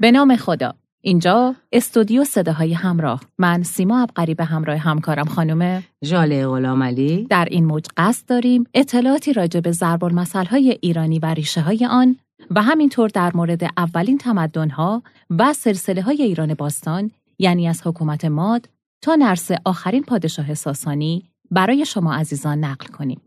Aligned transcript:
به 0.00 0.10
نام 0.10 0.36
خدا. 0.36 0.74
اینجا 1.00 1.54
استودیو 1.72 2.24
صداهای 2.24 2.74
همراه. 2.74 3.20
من 3.38 3.62
سیما 3.62 4.02
ابقری 4.02 4.34
به 4.34 4.44
همراه 4.44 4.76
همکارم 4.76 5.24
خانم 5.24 5.82
ژاله 6.04 6.46
غلامعلی 6.46 7.26
در 7.30 7.48
این 7.50 7.64
موج 7.64 7.84
قصد 7.96 8.28
داریم 8.28 8.64
اطلاعاتی 8.74 9.32
راجع 9.32 9.60
به 9.60 9.72
ضرب 9.72 10.02
های 10.50 10.78
ایرانی 10.82 11.18
و 11.18 11.26
ریشه 11.26 11.60
های 11.60 11.86
آن 11.90 12.16
و 12.50 12.62
همینطور 12.62 13.08
در 13.08 13.30
مورد 13.34 13.62
اولین 13.76 14.18
تمدنها 14.18 15.02
و 15.30 15.52
سلسله 15.52 16.02
های 16.02 16.22
ایران 16.22 16.54
باستان 16.54 17.10
یعنی 17.38 17.68
از 17.68 17.86
حکومت 17.86 18.24
ماد 18.24 18.68
تا 19.02 19.14
نرس 19.14 19.50
آخرین 19.64 20.02
پادشاه 20.02 20.54
ساسانی 20.54 21.24
برای 21.50 21.84
شما 21.84 22.14
عزیزان 22.14 22.58
نقل 22.64 22.86
کنیم. 22.86 23.20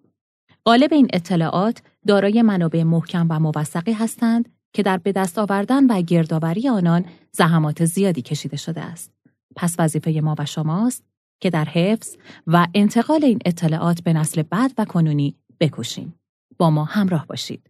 قالب 0.65 0.93
این 0.93 1.07
اطلاعات 1.13 1.81
دارای 2.07 2.41
منابع 2.41 2.83
محکم 2.83 3.27
و 3.29 3.39
موثقی 3.39 3.93
هستند 3.93 4.49
که 4.73 4.83
در 4.83 4.97
به 4.97 5.11
دست 5.11 5.39
آوردن 5.39 5.85
و 5.85 6.01
گردآوری 6.01 6.69
آنان 6.69 7.05
زحمات 7.31 7.85
زیادی 7.85 8.21
کشیده 8.21 8.57
شده 8.57 8.81
است. 8.81 9.11
پس 9.55 9.75
وظیفه 9.79 10.21
ما 10.23 10.35
و 10.39 10.45
شماست 10.45 11.03
که 11.39 11.49
در 11.49 11.65
حفظ 11.65 12.15
و 12.47 12.67
انتقال 12.73 13.23
این 13.23 13.39
اطلاعات 13.45 14.03
به 14.03 14.13
نسل 14.13 14.41
بعد 14.41 14.71
و 14.77 14.85
کنونی 14.85 15.35
بکوشیم. 15.59 16.15
با 16.57 16.69
ما 16.69 16.83
همراه 16.83 17.27
باشید. 17.27 17.69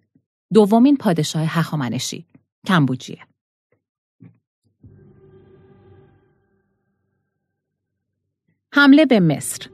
دومین 0.54 0.98
پادشاه 0.98 1.44
هخامنشی 1.44 2.26
کمبوجیه 2.68 3.20
حمله 8.74 9.06
به 9.06 9.20
مصر 9.20 9.68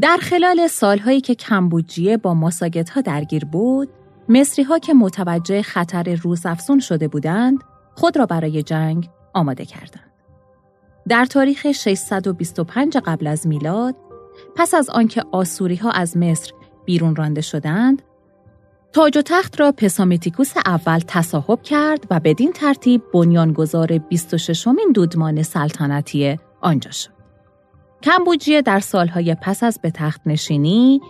در 0.00 0.18
خلال 0.20 0.66
سالهایی 0.66 1.20
که 1.20 1.34
کمبوجیه 1.34 2.16
با 2.16 2.34
ماساگت 2.34 2.90
ها 2.90 3.00
درگیر 3.00 3.44
بود، 3.44 3.88
مصری 4.28 4.64
ها 4.64 4.78
که 4.78 4.94
متوجه 4.94 5.62
خطر 5.62 6.14
روزافزون 6.14 6.78
شده 6.78 7.08
بودند، 7.08 7.58
خود 7.94 8.16
را 8.16 8.26
برای 8.26 8.62
جنگ 8.62 9.08
آماده 9.34 9.64
کردند. 9.64 10.12
در 11.08 11.24
تاریخ 11.24 11.72
625 11.72 12.98
قبل 12.98 13.26
از 13.26 13.46
میلاد، 13.46 13.94
پس 14.56 14.74
از 14.74 14.90
آنکه 14.90 15.24
آسوری 15.32 15.76
ها 15.76 15.90
از 15.90 16.16
مصر 16.16 16.52
بیرون 16.84 17.16
رانده 17.16 17.40
شدند، 17.40 18.02
تاج 18.92 19.18
و 19.18 19.22
تخت 19.22 19.60
را 19.60 19.72
پسامتیکوس 19.72 20.52
اول 20.66 20.98
تصاحب 20.98 21.62
کرد 21.62 22.06
و 22.10 22.20
بدین 22.20 22.52
ترتیب 22.52 23.02
بنیانگذار 23.12 23.98
26 23.98 24.66
مین 24.66 24.92
دودمان 24.94 25.42
سلطنتی 25.42 26.38
آنجا 26.60 26.90
شد. 26.90 27.10
کمبوجیه 28.02 28.62
در 28.62 28.80
سالهای 28.80 29.36
پس 29.42 29.62
از 29.62 29.78
به 29.82 29.90
تخت 29.90 30.20
نشینی 30.26 31.00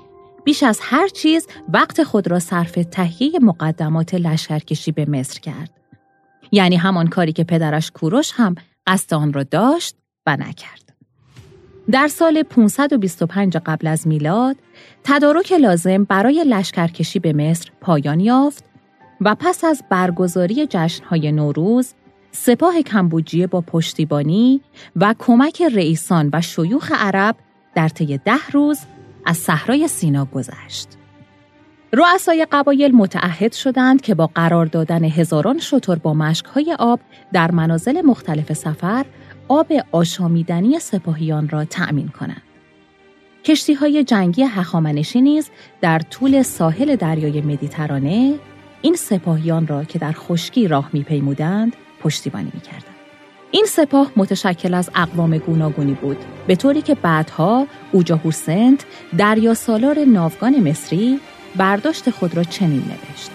بیش 0.46 0.62
از 0.62 0.80
هر 0.82 1.08
چیز 1.08 1.46
وقت 1.72 2.02
خود 2.02 2.28
را 2.30 2.38
صرف 2.38 2.78
تهیه 2.90 3.38
مقدمات 3.42 4.14
لشکرکشی 4.14 4.92
به 4.92 5.04
مصر 5.04 5.40
کرد. 5.40 5.70
یعنی 6.52 6.76
همان 6.76 7.06
کاری 7.06 7.32
که 7.32 7.44
پدرش 7.44 7.90
کوروش 7.90 8.32
هم 8.34 8.54
قصد 8.86 9.14
آن 9.14 9.32
را 9.32 9.42
داشت 9.42 9.96
و 10.26 10.36
نکرد. 10.36 10.94
در 11.90 12.08
سال 12.08 12.42
525 12.42 13.56
قبل 13.56 13.86
از 13.86 14.06
میلاد 14.08 14.56
تدارک 15.04 15.52
لازم 15.52 16.04
برای 16.04 16.44
لشکرکشی 16.44 17.18
به 17.18 17.32
مصر 17.32 17.70
پایان 17.80 18.20
یافت 18.20 18.64
و 19.20 19.34
پس 19.34 19.64
از 19.64 19.82
برگزاری 19.90 20.66
جشنهای 20.70 21.32
نوروز 21.32 21.94
سپاه 22.32 22.82
کمبوجیه 22.82 23.46
با 23.46 23.60
پشتیبانی 23.60 24.60
و 24.96 25.14
کمک 25.18 25.62
رئیسان 25.62 26.30
و 26.32 26.40
شیوخ 26.40 26.92
عرب 26.94 27.36
در 27.74 27.88
طی 27.88 28.18
ده 28.18 28.48
روز 28.52 28.78
از 29.26 29.36
صحرای 29.36 29.88
سینا 29.88 30.24
گذشت. 30.24 30.88
رؤسای 31.92 32.46
قبایل 32.52 32.94
متعهد 32.94 33.52
شدند 33.52 34.00
که 34.00 34.14
با 34.14 34.26
قرار 34.26 34.66
دادن 34.66 35.04
هزاران 35.04 35.58
شتر 35.58 35.94
با 35.94 36.14
مشکهای 36.14 36.76
آب 36.78 37.00
در 37.32 37.50
منازل 37.50 38.02
مختلف 38.02 38.52
سفر 38.52 39.04
آب 39.48 39.72
آشامیدنی 39.92 40.78
سپاهیان 40.78 41.48
را 41.48 41.64
تأمین 41.64 42.08
کنند. 42.08 42.42
کشتی 43.44 43.74
های 43.74 44.04
جنگی 44.04 44.42
هخامنشی 44.42 45.20
نیز 45.20 45.50
در 45.80 45.98
طول 45.98 46.42
ساحل 46.42 46.96
دریای 46.96 47.40
مدیترانه 47.40 48.34
این 48.82 48.96
سپاهیان 48.96 49.66
را 49.66 49.84
که 49.84 49.98
در 49.98 50.12
خشکی 50.12 50.68
راه 50.68 50.90
میپیمودند 50.92 51.76
پشتیبانی 52.00 52.50
می‌کردند. 52.54 52.95
این 53.50 53.66
سپاه 53.68 54.12
متشکل 54.16 54.74
از 54.74 54.90
اقوام 54.94 55.38
گوناگونی 55.38 55.94
بود 55.94 56.16
به 56.46 56.56
طوری 56.56 56.82
که 56.82 56.94
بعدها 56.94 57.66
اوجاهوسنت 57.92 58.84
دریا 59.18 59.54
سالار 59.54 60.04
ناوگان 60.04 60.68
مصری 60.68 61.20
برداشت 61.56 62.10
خود 62.10 62.36
را 62.36 62.44
چنین 62.44 62.82
نوشت. 62.82 63.30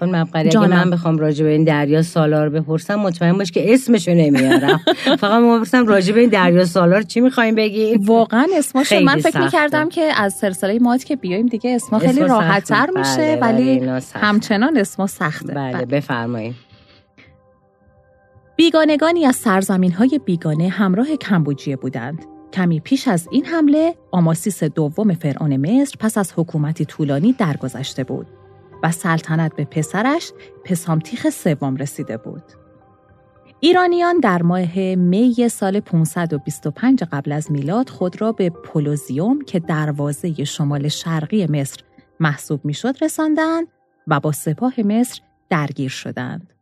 خانم 0.00 0.14
ابقری 0.14 0.48
اگه 0.48 0.66
من 0.66 0.90
بخوام 0.90 1.18
راجع 1.18 1.44
به 1.44 1.50
این 1.50 1.64
دریا 1.64 2.02
سالار 2.02 2.48
بپرسم 2.48 2.94
مطمئن 2.94 3.32
باش 3.32 3.50
که 3.50 3.74
اسمشو 3.74 4.10
نمیارم. 4.10 4.80
فقط 5.20 5.40
ما 5.40 5.56
بپرسم 5.56 5.86
راجع 5.86 6.14
به 6.14 6.20
این 6.20 6.30
دریا 6.30 6.64
سالار 6.64 7.02
چی 7.02 7.20
می‌خوایم 7.20 7.54
بگیم؟ 7.54 8.00
واقعا 8.00 8.46
اسمشو 8.56 9.00
من 9.00 9.20
فکر 9.20 9.40
می‌کردم 9.40 9.88
که 9.88 10.12
از 10.16 10.34
سلسله 10.34 10.78
مات 10.78 11.04
که 11.04 11.16
بیایم 11.16 11.46
دیگه 11.46 11.70
اسما 11.70 11.98
خیلی 11.98 12.20
راحتتر 12.20 12.86
میشه 12.96 13.36
بله، 13.36 13.38
ولی 13.40 13.90
همچنان 14.14 14.76
اسما 14.76 15.06
سخته. 15.06 15.54
بله, 15.54 15.72
بله. 15.72 15.86
بفرمایید 15.86 16.69
بیگانگانی 18.60 19.26
از 19.26 19.36
سرزمین 19.36 19.92
های 19.92 20.20
بیگانه 20.24 20.68
همراه 20.68 21.16
کمبوجیه 21.16 21.76
بودند. 21.76 22.24
کمی 22.52 22.80
پیش 22.80 23.08
از 23.08 23.28
این 23.30 23.44
حمله 23.44 23.94
آماسیس 24.10 24.64
دوم 24.64 25.14
فرعون 25.14 25.56
مصر 25.56 25.94
پس 26.00 26.18
از 26.18 26.32
حکومتی 26.36 26.84
طولانی 26.84 27.32
درگذشته 27.32 28.04
بود 28.04 28.26
و 28.82 28.92
سلطنت 28.92 29.56
به 29.56 29.64
پسرش 29.64 30.32
پسامتیخ 30.64 31.30
سوم 31.30 31.76
رسیده 31.76 32.16
بود. 32.16 32.42
ایرانیان 33.60 34.20
در 34.20 34.42
ماه 34.42 34.94
می 34.94 35.48
سال 35.48 35.80
525 35.80 37.04
قبل 37.12 37.32
از 37.32 37.52
میلاد 37.52 37.88
خود 37.88 38.20
را 38.20 38.32
به 38.32 38.50
پولوزیوم 38.50 39.40
که 39.40 39.58
دروازه 39.58 40.44
شمال 40.44 40.88
شرقی 40.88 41.46
مصر 41.46 41.80
محسوب 42.20 42.64
می‌شد 42.64 42.94
رساندند 43.00 43.66
و 44.06 44.20
با 44.20 44.32
سپاه 44.32 44.80
مصر 44.80 45.20
درگیر 45.50 45.90
شدند. 45.90 46.52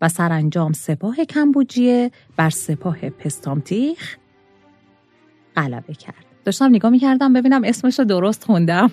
و 0.00 0.08
سرانجام 0.08 0.72
سپاه 0.72 1.24
کمبوجیه 1.24 2.10
بر 2.36 2.50
سپاه 2.50 3.10
پستامتیخ 3.10 4.16
غلبه 5.56 5.94
کرد. 5.94 6.24
داشتم 6.44 6.64
نگاه 6.64 6.90
می‌کردم 6.90 7.32
ببینم 7.32 7.64
اسمش 7.64 7.98
رو 7.98 8.04
درست 8.04 8.44
خوندم. 8.44 8.90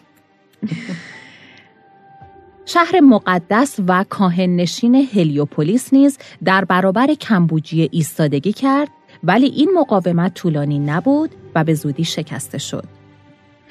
شهر 2.66 3.00
مقدس 3.00 3.80
و 3.88 4.06
کاهن 4.10 4.56
نشین 4.56 4.96
هلیوپولیس 4.96 5.94
نیز 5.94 6.18
در 6.44 6.66
برابر 6.66 7.14
کمبوجیه 7.14 7.90
ایستادگی 7.92 8.54
کرد 8.54 8.90
ولی 9.24 9.46
این 9.46 9.72
مقاومت 9.76 10.34
طولانی 10.34 10.80
نبود 10.80 11.30
و 11.56 11.64
به 11.64 11.74
زودی 11.74 12.04
شکسته 12.04 12.58
شد. 12.58 12.86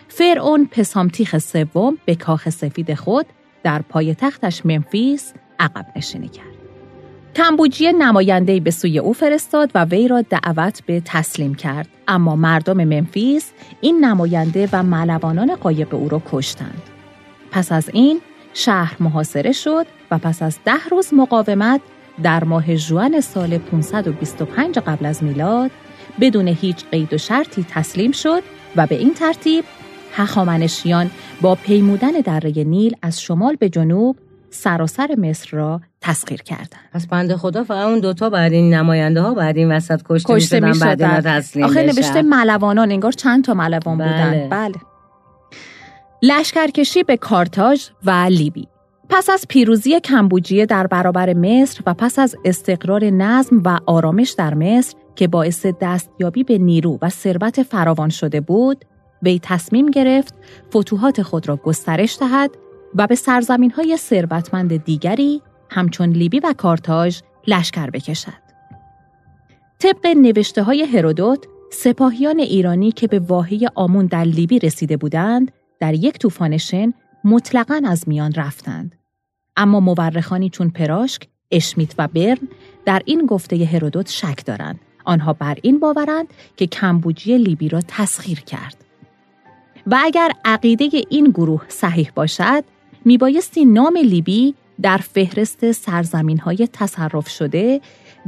فرعون 0.08 0.68
پسامتیخ 0.70 1.38
سوم 1.38 1.98
به 2.04 2.14
کاخ 2.14 2.48
سفید 2.48 2.94
خود 2.94 3.26
در 3.62 3.82
پای 3.82 4.14
تختش 4.14 4.66
منفیس 4.66 5.32
عقب 5.58 5.86
نشینی 5.96 6.28
کرد. 6.28 6.51
کمبوجیه 7.36 7.92
نمایندهی 7.92 8.60
به 8.60 8.70
سوی 8.70 8.98
او 8.98 9.12
فرستاد 9.12 9.70
و 9.74 9.84
وی 9.84 10.08
را 10.08 10.22
دعوت 10.22 10.82
به 10.86 11.02
تسلیم 11.04 11.54
کرد. 11.54 11.88
اما 12.08 12.36
مردم 12.36 12.84
منفیس 12.84 13.52
این 13.80 14.04
نماینده 14.04 14.68
و 14.72 14.82
ملوانان 14.82 15.54
قایق 15.54 15.94
او 15.94 16.08
را 16.08 16.22
کشتند. 16.32 16.82
پس 17.50 17.72
از 17.72 17.90
این 17.92 18.20
شهر 18.54 18.96
محاصره 19.00 19.52
شد 19.52 19.86
و 20.10 20.18
پس 20.18 20.42
از 20.42 20.58
ده 20.64 20.88
روز 20.90 21.14
مقاومت 21.14 21.80
در 22.22 22.44
ماه 22.44 22.76
جوان 22.76 23.20
سال 23.20 23.58
525 23.58 24.78
قبل 24.78 25.06
از 25.06 25.24
میلاد 25.24 25.70
بدون 26.20 26.48
هیچ 26.48 26.84
قید 26.90 27.14
و 27.14 27.18
شرطی 27.18 27.66
تسلیم 27.70 28.12
شد 28.12 28.42
و 28.76 28.86
به 28.86 28.94
این 28.94 29.14
ترتیب 29.14 29.64
هخامنشیان 30.14 31.10
با 31.40 31.54
پیمودن 31.54 32.10
دره 32.10 32.64
نیل 32.64 32.96
از 33.02 33.20
شمال 33.20 33.56
به 33.56 33.68
جنوب 33.68 34.16
سراسر 34.52 35.14
مصر 35.18 35.56
را 35.56 35.80
تسخیر 36.00 36.42
کردند. 36.42 36.90
پس 36.92 37.06
بنده 37.06 37.36
خدا 37.36 37.64
فقط 37.64 37.86
اون 37.86 38.00
دوتا 38.00 38.30
بعد 38.30 38.52
این 38.52 38.74
نماینده 38.74 39.20
ها 39.20 39.34
بعد 39.34 39.56
این 39.56 39.72
وسط 39.72 40.02
کشته, 40.08 40.34
کشته 40.34 40.60
می 40.60 40.78
بعد 40.78 41.02
آخه 41.62 41.82
نوشته 41.82 42.22
ملوانان 42.22 42.92
انگار 42.92 43.12
چند 43.12 43.44
تا 43.44 43.54
ملوان 43.54 43.98
بله. 43.98 44.08
بودن. 44.08 44.48
بله. 44.48 44.74
لشکرکشی 46.22 47.02
به 47.02 47.16
کارتاژ 47.16 47.88
و 48.04 48.10
لیبی. 48.10 48.68
پس 49.08 49.30
از 49.30 49.44
پیروزی 49.48 50.00
کمبوجیه 50.00 50.66
در 50.66 50.86
برابر 50.86 51.34
مصر 51.34 51.80
و 51.86 51.94
پس 51.94 52.18
از 52.18 52.36
استقرار 52.44 53.04
نظم 53.04 53.62
و 53.64 53.78
آرامش 53.86 54.30
در 54.30 54.54
مصر 54.54 54.96
که 55.16 55.28
باعث 55.28 55.66
دستیابی 55.80 56.44
به 56.44 56.58
نیرو 56.58 56.98
و 57.02 57.08
ثروت 57.08 57.62
فراوان 57.62 58.08
شده 58.08 58.40
بود 58.40 58.84
وی 59.22 59.40
تصمیم 59.42 59.90
گرفت 59.90 60.34
فتوحات 60.76 61.22
خود 61.22 61.48
را 61.48 61.56
گسترش 61.56 62.18
دهد 62.20 62.50
و 62.94 63.06
به 63.06 63.14
سرزمین 63.14 63.70
های 63.70 63.96
ثروتمند 63.96 64.84
دیگری 64.84 65.42
همچون 65.70 66.08
لیبی 66.10 66.40
و 66.40 66.54
کارتاژ 66.58 67.20
لشکر 67.46 67.90
بکشد. 67.90 68.42
طبق 69.78 70.06
نوشته 70.06 70.62
های 70.62 70.82
هرودوت، 70.82 71.46
سپاهیان 71.70 72.38
ایرانی 72.38 72.92
که 72.92 73.06
به 73.06 73.18
واحی 73.18 73.68
آمون 73.74 74.06
در 74.06 74.24
لیبی 74.24 74.58
رسیده 74.58 74.96
بودند، 74.96 75.52
در 75.80 75.94
یک 75.94 76.18
طوفان 76.18 76.56
شن 76.56 76.92
مطلقا 77.24 77.80
از 77.86 78.08
میان 78.08 78.32
رفتند. 78.32 78.94
اما 79.56 79.80
مورخانی 79.80 80.50
چون 80.50 80.70
پراشک، 80.70 81.28
اشمیت 81.50 81.94
و 81.98 82.08
برن 82.08 82.48
در 82.84 83.02
این 83.04 83.26
گفته 83.26 83.64
هرودوت 83.64 84.10
شک 84.10 84.46
دارند. 84.46 84.80
آنها 85.04 85.32
بر 85.32 85.58
این 85.62 85.78
باورند 85.80 86.26
که 86.56 86.66
کمبوجی 86.66 87.38
لیبی 87.38 87.68
را 87.68 87.80
تسخیر 87.88 88.40
کرد. 88.40 88.76
و 89.86 89.98
اگر 90.02 90.30
عقیده 90.44 90.90
این 91.10 91.24
گروه 91.24 91.62
صحیح 91.68 92.10
باشد، 92.14 92.64
میبایستی 93.04 93.64
نام 93.64 93.96
لیبی 93.96 94.54
در 94.82 94.96
فهرست 94.96 95.72
سرزمین 95.72 96.38
های 96.38 96.68
تصرف 96.72 97.28
شده 97.28 97.80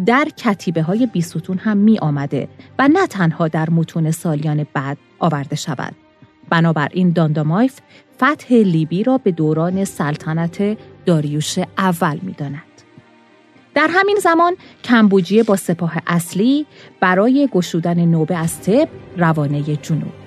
در 0.06 0.28
کتیبه 0.36 0.82
های 0.82 1.06
بیستون 1.06 1.58
هم 1.58 1.76
می 1.76 1.98
آمده 1.98 2.48
و 2.78 2.88
نه 2.88 3.06
تنها 3.06 3.48
در 3.48 3.70
متون 3.70 4.10
سالیان 4.10 4.66
بعد 4.72 4.98
آورده 5.18 5.56
شود. 5.56 5.94
بنابراین 6.50 7.10
داندامایف 7.10 7.80
فتح 8.16 8.54
لیبی 8.54 9.02
را 9.02 9.18
به 9.18 9.32
دوران 9.32 9.84
سلطنت 9.84 10.78
داریوش 11.06 11.58
اول 11.78 12.18
می 12.22 12.32
داند. 12.32 12.62
در 13.74 13.88
همین 13.90 14.16
زمان 14.22 14.56
کمبوجیه 14.84 15.42
با 15.42 15.56
سپاه 15.56 15.94
اصلی 16.06 16.66
برای 17.00 17.48
گشودن 17.52 18.04
نوبه 18.04 18.36
از 18.36 18.60
تب 18.60 18.88
روانه 19.16 19.62
جنوب. 19.62 20.23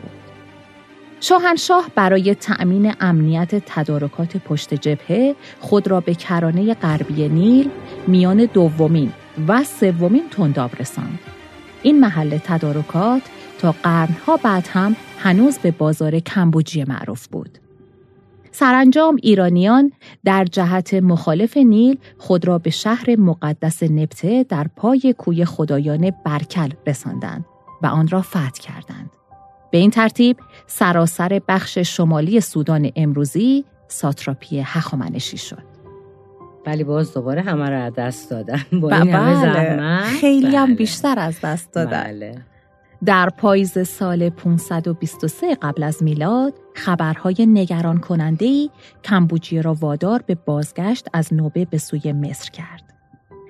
شاهنشاه 1.19 1.91
برای 1.95 2.35
تأمین 2.35 2.93
امنیت 2.99 3.55
تدارکات 3.65 4.37
پشت 4.37 4.73
جبهه 4.73 5.35
خود 5.59 5.87
را 5.87 5.99
به 5.99 6.13
کرانه 6.13 6.73
غربی 6.73 7.29
نیل 7.29 7.69
میان 8.07 8.45
دومین 8.53 9.11
و 9.47 9.63
سومین 9.63 10.29
تنداب 10.31 10.71
رساند. 10.79 11.19
این 11.83 11.99
محل 11.99 12.37
تدارکات 12.37 13.21
تا 13.59 13.75
قرنها 13.83 14.37
بعد 14.37 14.67
هم 14.67 14.95
هنوز 15.19 15.57
به 15.57 15.71
بازار 15.71 16.19
کمبوجیه 16.19 16.85
معروف 16.87 17.27
بود. 17.27 17.59
سرانجام 18.51 19.17
ایرانیان 19.21 19.91
در 20.25 20.45
جهت 20.45 20.93
مخالف 20.93 21.57
نیل 21.57 21.97
خود 22.17 22.47
را 22.47 22.57
به 22.57 22.69
شهر 22.69 23.15
مقدس 23.15 23.83
نبته 23.83 24.43
در 24.43 24.67
پای 24.75 25.15
کوی 25.17 25.45
خدایان 25.45 26.11
برکل 26.25 26.69
رساندند 26.87 27.45
و 27.81 27.87
آن 27.87 28.07
را 28.07 28.21
فتح 28.21 28.49
کردند. 28.49 29.09
به 29.71 29.77
این 29.77 29.91
ترتیب 29.91 30.37
سراسر 30.67 31.41
بخش 31.47 31.77
شمالی 31.77 32.41
سودان 32.41 32.91
امروزی 32.95 33.65
ساتراپی 33.87 34.59
هخامنشی 34.59 35.37
شد. 35.37 35.77
ولی 36.65 36.83
باز 36.83 37.13
دوباره 37.13 37.41
همه 37.41 37.69
را 37.69 37.89
دست 37.89 38.29
دادن 38.29 38.61
با 38.81 38.91
این 38.91 39.09
همه 39.09 39.41
بله. 39.41 39.53
زحمت 39.53 40.03
خیلی 40.03 40.55
هم 40.55 40.65
بله. 40.65 40.75
بیشتر 40.75 41.19
از 41.19 41.41
دست 41.41 41.73
دادن 41.73 42.03
بله. 42.03 42.41
در 43.05 43.29
پاییز 43.29 43.87
سال 43.87 44.29
523 44.29 45.55
قبل 45.55 45.83
از 45.83 46.03
میلاد 46.03 46.53
خبرهای 46.73 47.35
نگران 47.39 47.97
کننده 47.97 48.45
ای 48.45 48.69
کمبوجیه 49.03 49.61
را 49.61 49.73
وادار 49.73 50.23
به 50.25 50.35
بازگشت 50.35 51.07
از 51.13 51.33
نوبه 51.33 51.65
به 51.65 51.77
سوی 51.77 52.13
مصر 52.13 52.51
کرد. 52.51 52.83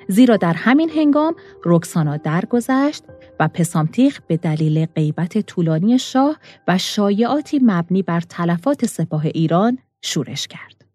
زیرا 0.08 0.38
در 0.38 0.54
همین 0.54 0.90
هنگام 0.90 1.36
رکسانا 1.66 2.18
درگذشت 2.18 3.04
و 3.40 3.48
پسامتیخ 3.48 4.20
به 4.28 4.38
دلیل 4.38 4.86
غیبت 4.86 5.38
طولانی 5.38 6.00
شاه 6.00 6.38
و 6.68 6.78
شایعاتی 6.78 7.60
مبنی 7.64 8.02
بر 8.02 8.22
تلفات 8.22 8.86
سپاه 8.86 9.26
ایران 9.26 9.78
شورش 10.02 10.48
کرد. 10.48 10.86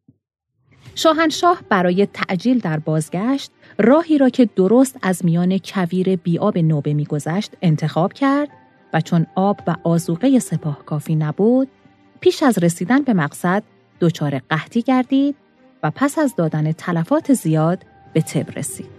شاهنشاه 0.94 1.62
برای 1.68 2.06
تعجیل 2.06 2.58
در 2.58 2.78
بازگشت 2.78 3.50
راهی 3.78 4.18
را 4.18 4.28
که 4.28 4.44
درست 4.56 4.98
از 5.02 5.24
میان 5.24 5.58
کویر 5.64 6.16
بیاب 6.16 6.58
نوبه 6.58 6.94
میگذشت 6.94 7.52
انتخاب 7.62 8.12
کرد 8.12 8.48
و 8.92 9.00
چون 9.00 9.26
آب 9.34 9.60
و 9.66 9.76
آزوقه 9.84 10.38
سپاه 10.38 10.84
کافی 10.84 11.16
نبود 11.16 11.68
پیش 12.20 12.42
از 12.42 12.58
رسیدن 12.58 13.02
به 13.02 13.12
مقصد 13.12 13.62
دچار 14.00 14.38
قحطی 14.38 14.82
گردید 14.82 15.36
و 15.82 15.90
پس 15.90 16.18
از 16.18 16.36
دادن 16.36 16.72
تلفات 16.72 17.32
زیاد 17.32 17.84
به 18.12 18.22
تب 18.22 18.58
رسید. 18.58 18.91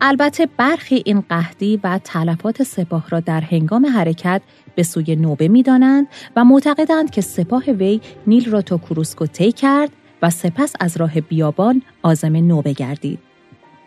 البته 0.00 0.48
برخی 0.56 1.02
این 1.06 1.24
قحطی 1.30 1.80
و 1.84 2.00
تلفات 2.04 2.62
سپاه 2.62 3.04
را 3.08 3.20
در 3.20 3.40
هنگام 3.40 3.86
حرکت 3.86 4.42
به 4.74 4.82
سوی 4.82 5.16
نوبه 5.16 5.48
می 5.48 5.62
دانند 5.62 6.06
و 6.36 6.44
معتقدند 6.44 7.10
که 7.10 7.20
سپاه 7.20 7.64
وی 7.64 8.00
نیل 8.26 8.50
را 8.50 8.62
تا 8.62 8.78
کروسکو 8.78 9.26
طی 9.26 9.52
کرد 9.52 9.90
و 10.22 10.30
سپس 10.30 10.72
از 10.80 10.96
راه 10.96 11.20
بیابان 11.20 11.82
آزم 12.02 12.36
نوبه 12.36 12.72
گردید. 12.72 13.18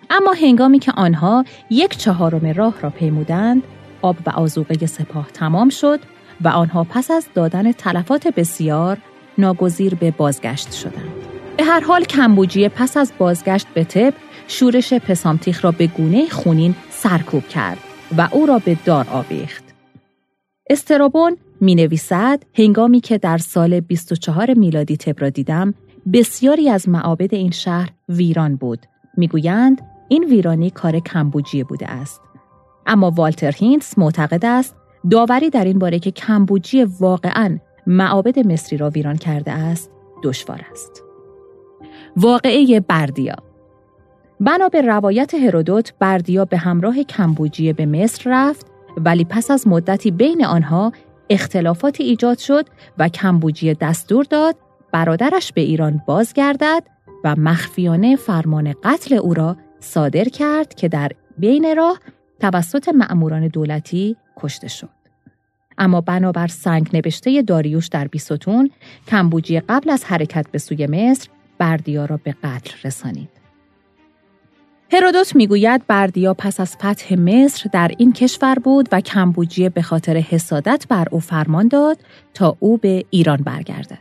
اما 0.09 0.33
هنگامی 0.33 0.79
که 0.79 0.91
آنها 0.91 1.45
یک 1.69 1.97
چهارم 1.97 2.47
راه 2.47 2.73
را 2.81 2.89
پیمودند، 2.89 3.63
آب 4.01 4.17
و 4.25 4.29
آزوقه 4.29 4.85
سپاه 4.85 5.27
تمام 5.33 5.69
شد 5.69 5.99
و 6.41 6.47
آنها 6.47 6.83
پس 6.83 7.11
از 7.11 7.27
دادن 7.33 7.71
تلفات 7.71 8.27
بسیار 8.27 8.97
ناگزیر 9.37 9.95
به 9.95 10.11
بازگشت 10.11 10.71
شدند. 10.71 11.13
به 11.57 11.63
هر 11.63 11.79
حال 11.79 12.03
کمبوجیه 12.03 12.69
پس 12.69 12.97
از 12.97 13.11
بازگشت 13.17 13.67
به 13.73 13.83
تب 13.83 14.13
شورش 14.49 14.93
پسامتیخ 14.93 15.65
را 15.65 15.71
به 15.71 15.87
گونه 15.87 16.29
خونین 16.29 16.75
سرکوب 16.89 17.47
کرد 17.47 17.77
و 18.17 18.27
او 18.31 18.45
را 18.45 18.59
به 18.59 18.77
دار 18.85 19.07
آویخت. 19.11 19.63
استرابون 20.69 21.37
می 21.61 21.75
نویسد 21.75 22.43
هنگامی 22.53 22.99
که 22.99 23.17
در 23.17 23.37
سال 23.37 23.79
24 23.79 24.53
میلادی 24.53 24.97
تب 24.97 25.21
را 25.21 25.29
دیدم 25.29 25.73
بسیاری 26.13 26.69
از 26.69 26.89
معابد 26.89 27.35
این 27.35 27.51
شهر 27.51 27.89
ویران 28.09 28.55
بود. 28.55 28.85
می‌گویند 29.17 29.81
این 30.07 30.23
ویرانی 30.23 30.69
کار 30.69 30.99
کمبوجیه 30.99 31.63
بوده 31.63 31.91
است. 31.91 32.21
اما 32.85 33.11
والتر 33.11 33.51
هینتس 33.51 33.97
معتقد 33.97 34.45
است 34.45 34.75
داوری 35.11 35.49
در 35.49 35.65
این 35.65 35.79
باره 35.79 35.99
که 35.99 36.11
کمبوجی 36.11 36.83
واقعا 36.83 37.57
معابد 37.87 38.39
مصری 38.39 38.77
را 38.77 38.89
ویران 38.89 39.17
کرده 39.17 39.51
است 39.51 39.91
دشوار 40.23 40.61
است. 40.71 41.03
واقعه 42.17 42.79
بردیا 42.79 43.35
بنا 44.41 44.69
به 44.69 44.81
روایت 44.81 45.33
هرودوت 45.33 45.93
بردیا 45.99 46.45
به 46.45 46.57
همراه 46.57 47.03
کمبوجیه 47.03 47.73
به 47.73 47.85
مصر 47.85 48.21
رفت 48.25 48.65
ولی 48.97 49.25
پس 49.25 49.51
از 49.51 49.67
مدتی 49.67 50.11
بین 50.11 50.45
آنها 50.45 50.91
اختلافاتی 51.29 52.03
ایجاد 52.03 52.37
شد 52.37 52.65
و 52.97 53.09
کمبوجیه 53.09 53.73
دستور 53.81 54.25
داد 54.29 54.55
برادرش 54.91 55.53
به 55.53 55.61
ایران 55.61 56.01
بازگردد 56.05 56.83
و 57.23 57.35
مخفیانه 57.35 58.15
فرمان 58.15 58.73
قتل 58.83 59.15
او 59.15 59.33
را 59.33 59.57
صادر 59.79 60.23
کرد 60.23 60.73
که 60.73 60.87
در 60.87 61.11
بین 61.37 61.75
راه 61.77 61.99
توسط 62.39 62.89
مأموران 62.89 63.47
دولتی 63.47 64.15
کشته 64.37 64.67
شد. 64.67 64.89
اما 65.77 66.01
بنابر 66.01 66.47
سنگ 66.47 66.89
نوشته 66.93 67.41
داریوش 67.41 67.87
در 67.87 68.07
بیستون 68.07 68.71
کمبوجی 69.07 69.59
قبل 69.59 69.89
از 69.89 70.05
حرکت 70.05 70.45
به 70.51 70.57
سوی 70.57 70.87
مصر 70.87 71.29
بردیا 71.57 72.05
را 72.05 72.19
به 72.23 72.35
قتل 72.43 72.71
رسانید. 72.83 73.38
هرودوت 74.91 75.35
می‌گوید 75.35 75.87
بردیا 75.87 76.33
پس 76.33 76.59
از 76.59 76.75
فتح 76.75 77.15
مصر 77.15 77.69
در 77.73 77.91
این 77.97 78.13
کشور 78.13 78.55
بود 78.55 78.89
و 78.91 79.01
کمبوجیه 79.01 79.69
به 79.69 79.81
خاطر 79.81 80.17
حسادت 80.17 80.85
بر 80.89 81.07
او 81.11 81.19
فرمان 81.19 81.67
داد 81.67 81.97
تا 82.33 82.57
او 82.59 82.77
به 82.77 83.05
ایران 83.09 83.37
برگردد. 83.37 83.99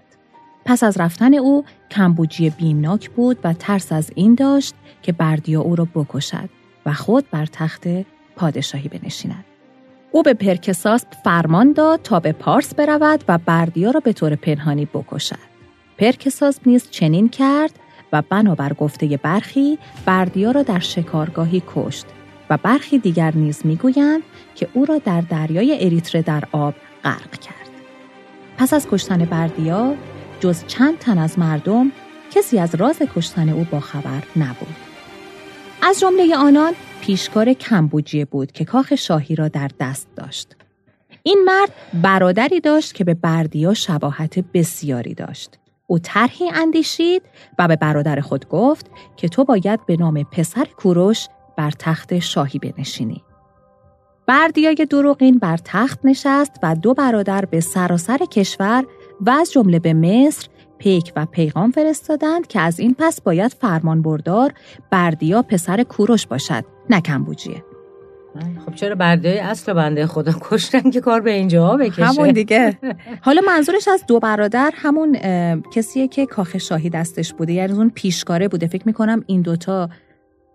پس 0.65 0.83
از 0.83 1.01
رفتن 1.01 1.35
او 1.35 1.65
کمبوجی 1.91 2.51
بیمناک 2.51 3.11
بود 3.11 3.39
و 3.45 3.53
ترس 3.53 3.93
از 3.93 4.11
این 4.15 4.35
داشت 4.35 4.75
که 5.03 5.13
بردیا 5.13 5.61
او 5.61 5.77
را 5.77 5.89
بکشد 5.95 6.49
و 6.87 6.93
خود 6.93 7.31
بر 7.31 7.47
تخت 7.47 7.89
پادشاهی 8.37 8.89
بنشیند. 8.89 9.45
او 10.13 10.23
به 10.23 10.35
پرکساس 10.35 11.05
فرمان 11.25 11.73
داد 11.73 12.01
تا 12.03 12.21
به 12.21 12.33
پارس 12.33 12.75
برود 12.75 13.25
و 13.29 13.39
بردیا 13.39 13.91
را 13.91 14.01
به 14.01 14.13
طور 14.13 14.35
پنهانی 14.35 14.85
بکشد. 14.85 15.49
پرکساس 15.99 16.59
نیز 16.67 16.91
چنین 16.91 17.29
کرد 17.29 17.79
و 18.13 18.23
بنابر 18.23 18.73
گفته 18.73 19.17
برخی 19.17 19.79
بردیا 20.07 20.51
را 20.51 20.63
در 20.63 20.79
شکارگاهی 20.79 21.63
کشت 21.75 22.07
و 22.51 22.57
برخی 22.57 22.99
دیگر 22.99 23.33
نیز 23.35 23.67
می‌گویند 23.67 24.23
که 24.55 24.69
او 24.73 24.85
را 24.85 24.99
در 24.99 25.21
دریای 25.21 25.85
اریتره 25.85 26.23
در 26.23 26.45
آب 26.53 26.75
غرق 27.05 27.31
کرد. 27.31 27.55
پس 28.59 28.75
از 28.75 28.87
کشتن 28.91 29.25
بردیا 29.25 29.95
جز 30.41 30.65
چند 30.67 30.99
تن 30.99 31.19
از 31.19 31.39
مردم 31.39 31.93
کسی 32.31 32.59
از 32.59 32.75
راز 32.75 32.99
کشتن 32.99 33.49
او 33.49 33.67
با 33.71 33.81
خبر 33.81 34.23
نبود. 34.37 34.77
از 35.83 36.01
جمله 36.01 36.37
آنان 36.37 36.73
پیشکار 37.01 37.53
کمبوجیه 37.53 38.25
بود 38.25 38.53
که 38.53 38.65
کاخ 38.65 38.95
شاهی 38.95 39.35
را 39.35 39.49
در 39.49 39.71
دست 39.81 40.09
داشت. 40.17 40.57
این 41.23 41.43
مرد 41.47 41.73
برادری 42.03 42.61
داشت 42.61 42.95
که 42.95 43.05
به 43.05 43.15
بردیا 43.15 43.75
شباهت 43.75 44.39
بسیاری 44.39 45.15
داشت. 45.15 45.59
او 45.91 45.99
طرحی 45.99 46.51
اندیشید 46.51 47.23
و 47.59 47.69
به 47.69 47.77
برادر 47.77 48.21
خود 48.21 48.49
گفت 48.49 48.91
که 49.17 49.29
تو 49.29 49.45
باید 49.45 49.87
به 49.87 49.97
نام 49.97 50.23
پسر 50.23 50.65
کوروش 50.77 51.29
بر 51.57 51.71
تخت 51.71 52.19
شاهی 52.19 52.59
بنشینی. 52.59 53.25
بردیای 54.27 54.87
دروغین 54.91 55.39
بر 55.39 55.57
تخت 55.57 55.99
نشست 56.05 56.53
و 56.63 56.75
دو 56.75 56.95
برادر 56.95 57.45
به 57.45 57.61
سراسر 57.61 58.19
کشور 58.19 58.85
و 59.21 59.31
از 59.31 59.53
جمله 59.53 59.79
به 59.79 59.95
مصر 59.95 60.49
پیک 60.79 61.13
و 61.17 61.27
پیغام 61.27 61.71
فرستادند 61.71 62.47
که 62.47 62.61
از 62.61 62.81
این 62.81 62.95
پس 62.99 63.21
باید 63.21 63.53
فرمان 63.53 64.03
بردار 64.03 64.53
بردیا 64.91 65.43
پسر 65.43 65.83
کوروش 65.83 66.27
باشد 66.27 66.65
نه 66.91 67.01
کمبوجیه 67.01 67.65
خب 68.67 68.75
چرا 68.75 68.95
بردیای 68.95 69.39
اصل 69.39 69.73
بنده 69.73 70.07
خدا 70.07 70.33
کشتن 70.41 70.91
که 70.91 71.01
کار 71.01 71.21
به 71.21 71.33
اینجا 71.33 71.77
بکشه؟ 71.77 72.05
همون 72.05 72.33
دیگه. 72.33 72.79
حالا 73.27 73.41
منظورش 73.47 73.89
از 73.89 74.05
دو 74.09 74.21
برادر 74.21 74.73
همون 74.75 75.17
کسیه 75.75 76.09
که 76.09 76.27
کاخ 76.27 76.59
شاهی 76.59 76.91
دستش 76.91 77.33
بوده. 77.35 77.53
یعنی 77.53 77.73
اون 77.73 77.91
پیشکاره 77.91 78.49
بوده. 78.49 78.67
فکر 78.67 78.83
می‌کنم 78.87 79.25
این 79.27 79.43
دوتا 79.43 79.89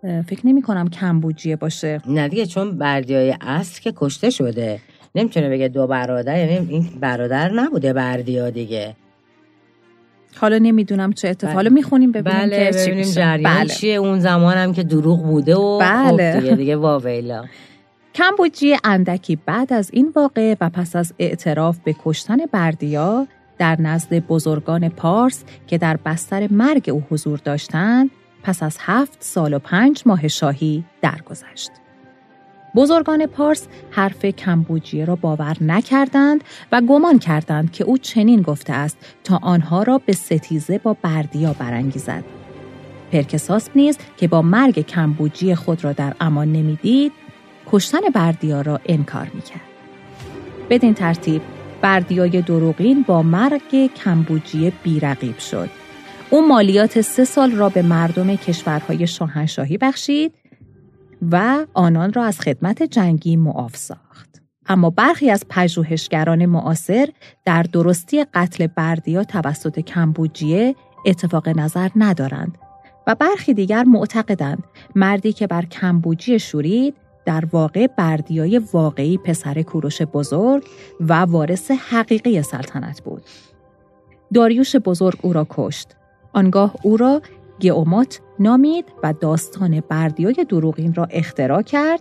فکر 0.02 0.46
نمی 0.46 0.62
کنم 0.62 0.88
کمبوجیه 0.88 1.56
باشه. 1.56 2.00
نه 2.06 2.28
دیگه 2.28 2.46
چون 2.46 2.78
بردیای 2.78 3.36
اصل 3.40 3.82
که 3.82 3.92
کشته 3.96 4.30
شده. 4.30 4.80
نمی‌تونه 5.14 5.48
بگه 5.48 5.68
دو 5.68 5.86
برادر 5.86 6.38
یعنی 6.38 6.70
این 6.70 6.88
برادر 7.00 7.52
نبوده 7.52 7.92
بردیا 7.92 8.50
دیگه. 8.50 8.96
حالا 10.36 10.58
نمی‌دونم 10.58 11.12
چه 11.12 11.28
اتفاقی 11.28 11.54
حالا 11.54 11.70
می‌خونیم 11.70 12.12
ببینیم 12.12 12.40
بله 12.40 12.70
که 12.70 12.78
ببینیم 12.78 13.04
جریان 13.04 13.54
بله. 13.54 13.68
چیه 13.68 13.94
اون 13.94 14.20
زمانم 14.20 14.72
که 14.72 14.82
دروغ 14.82 15.22
بوده 15.22 15.56
و 15.56 15.78
خب 15.78 16.16
بله. 16.16 16.40
دیگه 16.40 16.56
دیگه 16.56 16.76
واویلا 16.86 17.44
کمبوجی 18.14 18.76
اندکی 18.84 19.36
بعد 19.36 19.72
از 19.72 19.90
این 19.92 20.12
واقع 20.16 20.54
و 20.60 20.70
پس 20.70 20.96
از 20.96 21.14
اعتراف 21.18 21.78
به 21.78 21.94
کشتن 22.04 22.36
بردیا 22.52 23.26
در 23.58 23.80
نزد 23.80 24.14
بزرگان 24.14 24.88
پارس 24.88 25.44
که 25.66 25.78
در 25.78 25.96
بستر 25.96 26.48
مرگ 26.52 26.90
او 26.90 27.04
حضور 27.10 27.38
داشتند 27.38 28.10
پس 28.42 28.62
از 28.62 28.76
هفت 28.80 29.16
سال 29.20 29.54
و 29.54 29.58
پنج 29.58 30.02
ماه 30.06 30.28
شاهی 30.28 30.84
درگذشت. 31.02 31.70
بزرگان 32.74 33.26
پارس 33.26 33.66
حرف 33.90 34.24
کمبوجیه 34.24 35.04
را 35.04 35.16
باور 35.16 35.56
نکردند 35.60 36.44
و 36.72 36.80
گمان 36.80 37.18
کردند 37.18 37.72
که 37.72 37.84
او 37.84 37.98
چنین 37.98 38.42
گفته 38.42 38.72
است 38.72 38.96
تا 39.24 39.38
آنها 39.42 39.82
را 39.82 40.00
به 40.06 40.12
ستیزه 40.12 40.78
با 40.78 40.96
بردیا 41.02 41.52
برانگیزد. 41.52 42.24
پرکساس 43.12 43.68
نیز 43.74 43.98
که 44.16 44.28
با 44.28 44.42
مرگ 44.42 44.86
کمبوجی 44.86 45.54
خود 45.54 45.84
را 45.84 45.92
در 45.92 46.14
امان 46.20 46.52
نمی‌دید 46.52 47.12
کشتن 47.66 48.00
بردیا 48.14 48.60
را 48.60 48.80
انکار 48.86 49.30
می‌کرد. 49.34 49.60
بدین 50.70 50.94
ترتیب 50.94 51.42
بردیای 51.80 52.42
دروغین 52.42 53.02
با 53.02 53.22
مرگ 53.22 53.94
کمبوجی 53.94 54.72
بیرقیب 54.82 55.38
شد. 55.38 55.70
او 56.30 56.48
مالیات 56.48 57.00
سه 57.00 57.24
سال 57.24 57.52
را 57.52 57.68
به 57.68 57.82
مردم 57.82 58.36
کشورهای 58.36 59.06
شاهنشاهی 59.06 59.78
بخشید 59.78 60.34
و 61.32 61.66
آنان 61.74 62.12
را 62.12 62.24
از 62.24 62.40
خدمت 62.40 62.82
جنگی 62.82 63.36
معاف 63.36 63.76
ساخت. 63.76 64.42
اما 64.66 64.90
برخی 64.90 65.30
از 65.30 65.44
پژوهشگران 65.50 66.46
معاصر 66.46 67.08
در 67.44 67.62
درستی 67.62 68.24
قتل 68.24 68.66
بردیا 68.66 69.24
توسط 69.24 69.80
کمبوجیه 69.80 70.74
اتفاق 71.06 71.48
نظر 71.48 71.88
ندارند 71.96 72.58
و 73.06 73.14
برخی 73.14 73.54
دیگر 73.54 73.84
معتقدند 73.84 74.64
مردی 74.94 75.32
که 75.32 75.46
بر 75.46 75.64
کمبوجی 75.64 76.38
شورید 76.38 76.94
در 77.24 77.44
واقع 77.52 77.86
بردیای 77.86 78.58
واقعی 78.58 79.18
پسر 79.18 79.62
کوروش 79.62 80.02
بزرگ 80.02 80.64
و 81.00 81.14
وارث 81.14 81.70
حقیقی 81.70 82.42
سلطنت 82.42 83.02
بود. 83.02 83.22
داریوش 84.34 84.76
بزرگ 84.76 85.18
او 85.22 85.32
را 85.32 85.46
کشت. 85.50 85.96
آنگاه 86.32 86.74
او 86.82 86.96
را 86.96 87.22
گئومات 87.60 88.20
نامید 88.38 88.84
و 89.02 89.12
داستان 89.12 89.82
بردیای 89.88 90.46
دروغین 90.48 90.94
را 90.94 91.04
اختراع 91.10 91.62
کرد 91.62 92.00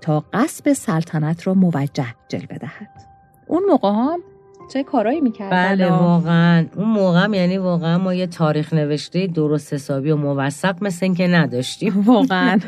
تا 0.00 0.24
قصب 0.32 0.72
سلطنت 0.72 1.46
را 1.46 1.54
موجه 1.54 2.14
جلوه 2.28 2.58
دهد. 2.58 2.90
اون 3.46 3.62
موقع 3.68 3.88
هم 3.88 4.20
چه 4.72 4.82
کارایی 4.82 5.20
می‌کرد؟ 5.20 5.50
بله 5.50 5.90
واقعا 5.90 6.66
اون 6.76 6.88
موقع 6.88 7.24
هم 7.24 7.34
یعنی 7.34 7.58
واقعا 7.58 7.98
ما 7.98 8.14
یه 8.14 8.26
تاریخ 8.26 8.72
نوشته 8.72 9.26
درست 9.26 9.74
حسابی 9.74 10.10
و 10.10 10.16
موثق 10.16 10.84
مثل 10.84 11.06
اینکه 11.06 11.26
نداشتیم 11.26 12.00
واقعا 12.12 12.58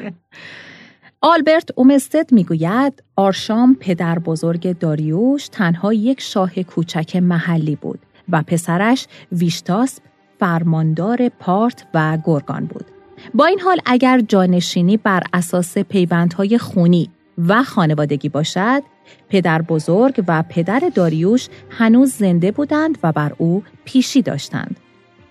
آلبرت 1.21 1.71
اومستد 1.75 2.33
می‌گوید 2.33 3.03
آرشام 3.17 3.77
پدر 3.81 4.19
بزرگ 4.19 4.79
داریوش 4.79 5.49
تنها 5.49 5.93
یک 5.93 6.21
شاه 6.21 6.63
کوچک 6.63 7.17
محلی 7.17 7.77
بود 7.77 7.99
و 8.29 8.43
پسرش 8.43 9.07
ویشتاسپ 9.33 10.03
فرماندار 10.41 11.29
پارت 11.29 11.87
و 11.95 12.19
گرگان 12.25 12.67
بود. 12.67 12.85
با 13.35 13.47
این 13.47 13.61
حال 13.61 13.81
اگر 13.87 14.21
جانشینی 14.21 14.97
بر 14.97 15.23
اساس 15.33 15.79
پیوندهای 15.79 16.59
خونی 16.59 17.11
و 17.49 17.63
خانوادگی 17.63 18.29
باشد، 18.29 18.83
پدر 19.29 19.63
بزرگ 19.63 20.25
و 20.29 20.45
پدر 20.49 20.83
داریوش 20.95 21.49
هنوز 21.71 22.13
زنده 22.13 22.51
بودند 22.51 22.99
و 23.03 23.13
بر 23.13 23.33
او 23.39 23.63
پیشی 23.85 24.23
داشتند. 24.23 24.77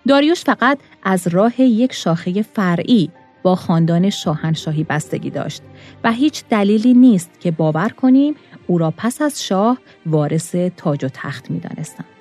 داریوش 0.07 0.43
فقط 0.43 0.77
از 1.03 1.27
راه 1.27 1.61
یک 1.61 1.93
شاخه 1.93 2.41
فرعی 2.41 3.09
با 3.43 3.55
خاندان 3.55 4.09
شاهنشاهی 4.09 4.83
بستگی 4.83 5.29
داشت 5.29 5.61
و 6.03 6.11
هیچ 6.11 6.43
دلیلی 6.49 6.93
نیست 6.93 7.29
که 7.39 7.51
باور 7.51 7.89
کنیم 7.89 8.35
او 8.67 8.77
را 8.77 8.93
پس 8.97 9.21
از 9.21 9.43
شاه 9.43 9.77
وارث 10.05 10.55
تاج 10.55 11.05
و 11.05 11.09
تخت 11.13 11.51
می 11.51 11.59
دانستند. 11.59 12.18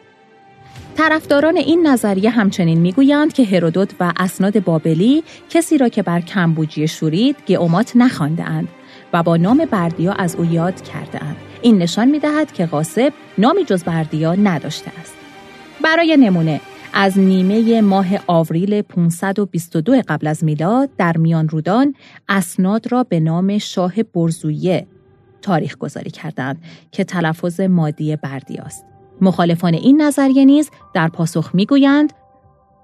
طرفداران 0.99 1.57
این 1.57 1.87
نظریه 1.87 2.31
همچنین 2.31 2.79
می‌گویند 2.79 3.33
که 3.33 3.45
هرودوت 3.45 3.91
و 4.01 4.13
اسناد 4.17 4.65
بابلی 4.65 5.25
کسی 5.51 5.79
را 5.79 5.89
که 5.89 6.03
بر 6.03 6.21
کمبوجی 6.21 6.89
شورید 6.89 7.37
گئومات 7.47 7.93
نخواندهاند 7.97 8.69
و 9.13 9.23
با 9.23 9.37
نام 9.37 9.65
بردیا 9.71 10.13
از 10.13 10.37
او 10.37 10.45
یاد 10.45 10.81
کرده 10.81 11.25
اند. 11.25 11.37
این 11.63 11.79
نشان 11.79 12.09
می 12.09 12.19
دهد 12.19 12.53
که 12.53 12.67
غاصب 12.67 13.13
نامی 13.39 13.65
جز 13.65 13.85
بردیا 13.85 14.35
نداشته 14.35 14.91
است. 15.01 15.15
برای 15.85 16.17
نمونه 16.17 16.61
از 16.93 17.19
نیمه 17.19 17.81
ماه 17.81 18.07
آوریل 18.27 18.83
522 18.83 20.03
قبل 20.09 20.27
از 20.27 20.45
میلاد 20.45 20.91
در 20.97 21.17
میان 21.17 21.49
رودان 21.49 21.95
اسناد 22.29 22.93
را 22.93 23.03
به 23.03 23.21
نام 23.21 23.59
شاه 23.59 24.03
برزویه 24.03 24.87
تاریخ 25.43 25.77
گذاری 25.77 26.11
کردند 26.11 26.63
که 26.93 27.05
تلفظ 27.05 27.61
مادی 27.61 28.17
بردیاست. 28.17 28.98
مخالفان 29.21 29.75
این 29.75 30.03
نظریه 30.03 30.45
نیز 30.45 30.71
در 30.95 31.09
پاسخ 31.09 31.51
می‌گویند 31.55 32.13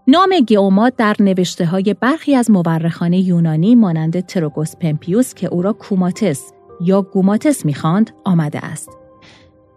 نام 0.08 0.40
گئومات 0.46 0.96
در 0.96 1.16
نوشته 1.20 1.66
های 1.66 1.94
برخی 2.00 2.34
از 2.34 2.50
مورخان 2.50 3.12
یونانی 3.12 3.74
مانند 3.74 4.20
تروگوس 4.20 4.76
پمپیوس 4.76 5.34
که 5.34 5.46
او 5.46 5.62
را 5.62 5.72
کوماتس 5.72 6.52
یا 6.80 7.02
گوماتس 7.02 7.66
می‌خواند 7.66 8.10
آمده 8.24 8.64
است. 8.64 8.90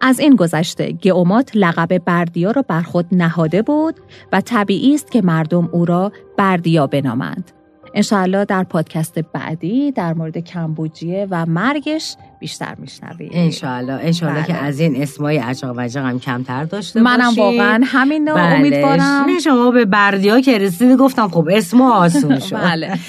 از 0.02 0.20
این 0.20 0.36
گذشته 0.36 0.92
گئومات 0.92 1.52
لقب 1.56 1.98
بردیا 1.98 2.52
را 2.52 2.62
بر 2.62 2.82
خود 2.82 3.06
نهاده 3.12 3.62
بود 3.62 3.96
و 4.32 4.42
طبیعی 4.42 4.96
است 4.96 5.12
که 5.12 5.22
مردم 5.22 5.70
او 5.72 5.86
را 5.86 6.12
بردیا 6.38 6.88
بنامند. 6.88 7.52
انشاءالله 7.94 8.46
در 8.46 8.64
پادکست 8.64 9.20
بعدی 9.20 9.92
در 9.92 10.14
مورد 10.14 10.38
کمبوجیه 10.38 11.28
و 11.32 11.46
مرگش 11.46 12.16
بیشتر 12.39 12.75
میشنویم 12.77 13.29
انشالله 13.34 13.94
انشالله 13.94 14.44
که 14.44 14.53
بله. 14.53 14.63
از 14.63 14.79
این 14.79 15.01
اسمای 15.01 15.38
عجق 15.38 15.74
وجق 15.77 16.01
هم 16.06 16.20
کمتر 16.20 16.63
داشته 16.63 17.01
منم 17.01 17.34
واقعا 17.38 17.82
همین 17.86 18.27
رو 18.27 18.36
بله. 18.36 18.44
امیدوارم. 18.56 19.25
شما 19.44 19.72
به 19.72 19.86
بردیا 19.86 20.41
که 20.41 20.58
رسیدی 20.58 20.96
گفتم 20.96 21.27
خب 21.27 21.48
اسم 21.51 21.82
آسون 21.82 22.39
شد. 22.50 22.56
بله. 22.56 23.00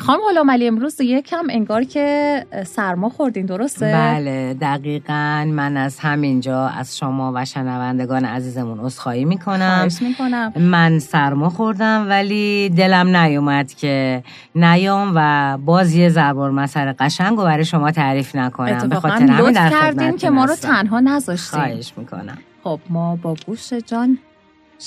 خانم 0.00 0.20
غلام 0.30 0.50
علی 0.50 0.66
امروز 0.66 1.00
یکم 1.00 1.44
انگار 1.50 1.84
که 1.84 2.46
سرما 2.66 3.08
خوردین 3.08 3.46
درسته؟ 3.46 3.92
بله. 3.94 4.54
دقیقا 4.60 5.44
من 5.52 5.76
از 5.76 5.98
همینجا 5.98 6.66
از 6.66 6.98
شما 6.98 7.32
و 7.34 7.44
شنوندگان 7.44 8.24
عزیزمون 8.24 8.80
عذرخواهی 8.80 9.24
می‌کنم. 9.24 9.88
می‌کنم. 10.00 10.52
من 10.56 10.98
سرما 10.98 11.50
خوردم 11.50 12.06
ولی 12.08 12.68
دلم 12.76 13.16
نیومد 13.16 13.72
که 13.72 14.22
نیام 14.54 15.12
و 15.14 15.58
باز 15.58 15.94
یه 15.94 16.08
زربار 16.08 16.50
مسئله 16.50 16.92
قشنگ 16.98 17.38
و 17.38 17.42
برای 17.44 17.64
شما 17.64 17.90
تعریف 17.90 18.36
نکنم. 18.36 18.71
اتفاقا 18.72 19.26
لطف 19.38 19.70
کردیم 19.70 20.16
که 20.16 20.30
ما 20.30 20.44
رو 20.44 20.54
تنها 20.56 21.00
نذاشتیم 21.00 21.60
خواهش 21.60 21.92
می‌کنم. 21.96 22.38
خب 22.64 22.80
ما 22.90 23.16
با 23.16 23.36
گوش 23.46 23.72
جان 23.72 24.18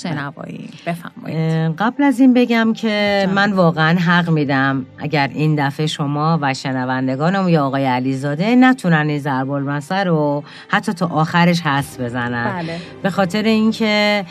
شنوایی 0.02 0.70
بفرمایید. 0.86 1.74
قبل 1.78 2.02
از 2.02 2.20
این 2.20 2.34
بگم 2.34 2.72
که 2.72 3.28
من 3.34 3.52
واقعا 3.52 3.98
حق 3.98 4.30
میدم 4.30 4.86
اگر 4.98 5.30
این 5.34 5.66
دفعه 5.66 5.86
شما 5.86 6.38
و 6.42 6.54
شنوندگانم 6.54 7.48
یا 7.48 7.66
آقای 7.66 7.84
علیزاده 7.84 8.54
نتونن 8.54 9.08
این 9.08 9.18
ضرب 9.18 9.50
المثل 9.50 10.06
رو 10.06 10.44
حتی 10.68 10.92
تا 10.92 11.06
آخرش 11.06 11.60
حس 11.60 12.00
بزنن. 12.00 12.52
بله. 12.52 12.78
به 13.02 13.10
خاطر 13.10 13.42
اینکه 13.42 14.24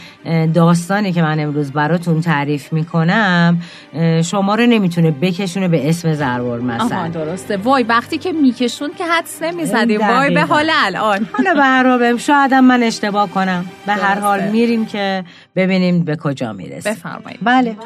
داستانی 0.54 1.14
که 1.14 1.22
من 1.22 1.40
امروز 1.40 1.72
براتون 1.72 2.22
تعریف 2.22 2.74
می‌کنم 2.74 3.62
شما 4.24 4.56
رو 4.56 4.66
نمی‌تونه 4.66 5.12
بکشونه 5.12 5.68
به 5.68 5.90
اسم 5.90 6.14
ضرب 6.14 6.46
المثل. 6.46 7.10
درسته. 7.10 7.58
وای 7.58 7.84
وقتی 7.84 8.18
که 8.18 8.32
میکشون 8.32 8.90
که 8.98 9.06
حدس 9.06 9.42
نمی‌زدیم. 9.42 10.02
وای 10.02 10.34
به 10.34 10.42
حال 10.42 10.70
الان. 10.74 11.28
حالا 11.34 11.54
به 11.54 11.64
هر 11.64 11.88
حال 11.88 12.18
شاید 12.18 12.54
من 12.54 12.84
اشتباه 12.84 13.30
کنم. 13.30 13.66
به 13.86 13.94
هر 13.94 14.20
حال 14.20 14.48
میریم 14.48 14.86
که 14.86 15.24
ببینیم 15.56 16.04
به 16.04 16.16
کجا 16.16 16.54
می‌رسه 16.54 16.92
بفرمایید. 16.92 17.40
بله. 17.42 17.78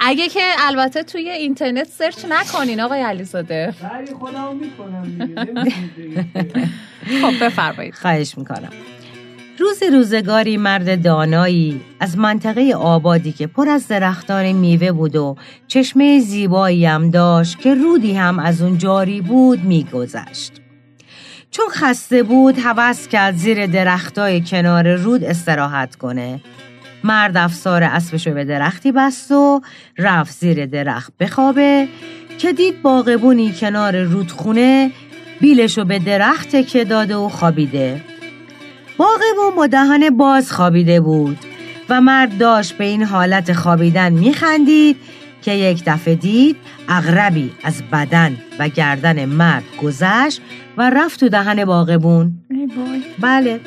اگه 0.00 0.28
که 0.28 0.40
البته 0.58 1.02
توی 1.02 1.30
اینترنت 1.30 1.86
سرچ 1.86 2.24
نکنین 2.28 2.80
آقای 2.80 3.00
علیزاده. 3.00 3.74
خب 7.22 7.44
بفرمایید. 7.44 7.94
خواهش 7.94 8.38
می‌کنم. 8.38 8.70
روز 9.58 9.82
روزگاری 9.82 10.56
مرد 10.56 11.04
دانایی 11.04 11.80
از 12.00 12.18
منطقه 12.18 12.72
آبادی 12.74 13.32
که 13.32 13.46
پر 13.46 13.68
از 13.68 13.88
درختان 13.88 14.52
میوه 14.52 14.92
بود 14.92 15.16
و 15.16 15.36
چشمه 15.66 16.20
زیبایی 16.20 16.86
هم 16.86 17.10
داشت 17.10 17.58
که 17.58 17.74
رودی 17.74 18.12
هم 18.12 18.38
از 18.38 18.62
اون 18.62 18.78
جاری 18.78 19.20
بود 19.20 19.64
میگذشت. 19.64 20.61
چون 21.52 21.68
خسته 21.70 22.22
بود 22.22 22.58
حوض 22.58 23.08
کرد 23.08 23.36
زیر 23.36 23.66
درختای 23.66 24.40
کنار 24.40 24.94
رود 24.94 25.24
استراحت 25.24 25.96
کنه. 25.96 26.40
مرد 27.04 27.36
افسار 27.36 27.82
اسبشو 27.82 28.34
به 28.34 28.44
درختی 28.44 28.92
بست 28.92 29.30
و 29.32 29.60
رفت 29.98 30.32
زیر 30.32 30.66
درخت 30.66 31.12
بخوابه 31.20 31.88
که 32.38 32.52
دید 32.52 32.82
باغبونی 32.82 33.52
کنار 33.52 34.02
رودخونه 34.02 34.90
بیلشو 35.40 35.84
به 35.84 35.98
درخت 35.98 36.66
که 36.66 36.84
داده 36.84 37.16
و 37.16 37.28
خوابیده. 37.28 38.00
باغبون 38.96 39.56
با 39.56 39.66
دهن 39.66 40.10
باز 40.10 40.52
خوابیده 40.52 41.00
بود 41.00 41.38
و 41.88 42.00
مرد 42.00 42.38
داشت 42.38 42.78
به 42.78 42.84
این 42.84 43.02
حالت 43.02 43.52
خوابیدن 43.52 44.12
میخندید 44.12 44.96
که 45.42 45.52
یک 45.52 45.82
دفعه 45.86 46.14
دید 46.14 46.56
اغربی 46.88 47.52
از 47.64 47.82
بدن 47.92 48.36
و 48.58 48.68
گردن 48.68 49.24
مرد 49.24 49.64
گذشت 49.82 50.40
و 50.76 50.90
رفت 50.90 51.20
تو 51.20 51.28
دهن 51.28 51.64
باغبون. 51.64 52.32
بله. 53.20 53.60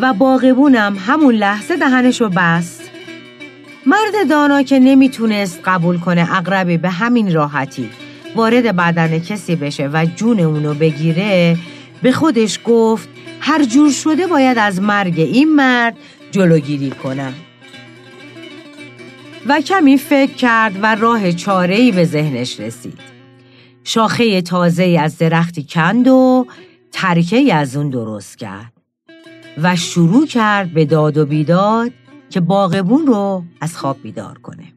و 0.00 0.12
باغبونم 0.12 0.96
همون 1.06 1.34
لحظه 1.34 1.76
دهنشو 1.76 2.28
بست. 2.28 2.90
مرد 3.86 4.28
دانا 4.30 4.62
که 4.62 4.78
نمی‌تونست 4.78 5.60
قبول 5.64 5.98
کنه 5.98 6.28
اغربی 6.30 6.76
به 6.76 6.90
همین 6.90 7.34
راحتی 7.34 7.90
وارد 8.36 8.76
بدن 8.76 9.18
کسی 9.18 9.56
بشه 9.56 9.90
و 9.92 10.06
جون 10.16 10.40
اونو 10.40 10.74
بگیره 10.74 11.56
به 12.02 12.12
خودش 12.12 12.60
گفت 12.64 13.08
هر 13.40 13.64
جور 13.64 13.90
شده 13.90 14.26
باید 14.26 14.58
از 14.58 14.82
مرگ 14.82 15.20
این 15.20 15.54
مرد 15.54 15.96
جلوگیری 16.30 16.90
کنم. 16.90 17.34
و 19.46 19.60
کمی 19.60 19.98
فکر 19.98 20.32
کرد 20.32 20.78
و 20.82 20.94
راه 20.94 21.32
چاره‌ای 21.32 21.92
به 21.92 22.04
ذهنش 22.04 22.60
رسید. 22.60 23.15
شاخه 23.86 24.42
تازه 24.42 24.98
از 25.00 25.18
درختی 25.18 25.66
کند 25.70 26.08
و 26.08 26.46
ترکه 26.92 27.54
از 27.54 27.76
اون 27.76 27.90
درست 27.90 28.38
کرد 28.38 28.72
و 29.62 29.76
شروع 29.76 30.26
کرد 30.26 30.74
به 30.74 30.84
داد 30.84 31.16
و 31.16 31.26
بیداد 31.26 31.90
که 32.30 32.40
باغبون 32.40 33.06
رو 33.06 33.44
از 33.60 33.76
خواب 33.76 33.96
بیدار 34.02 34.38
کنه 34.38 34.72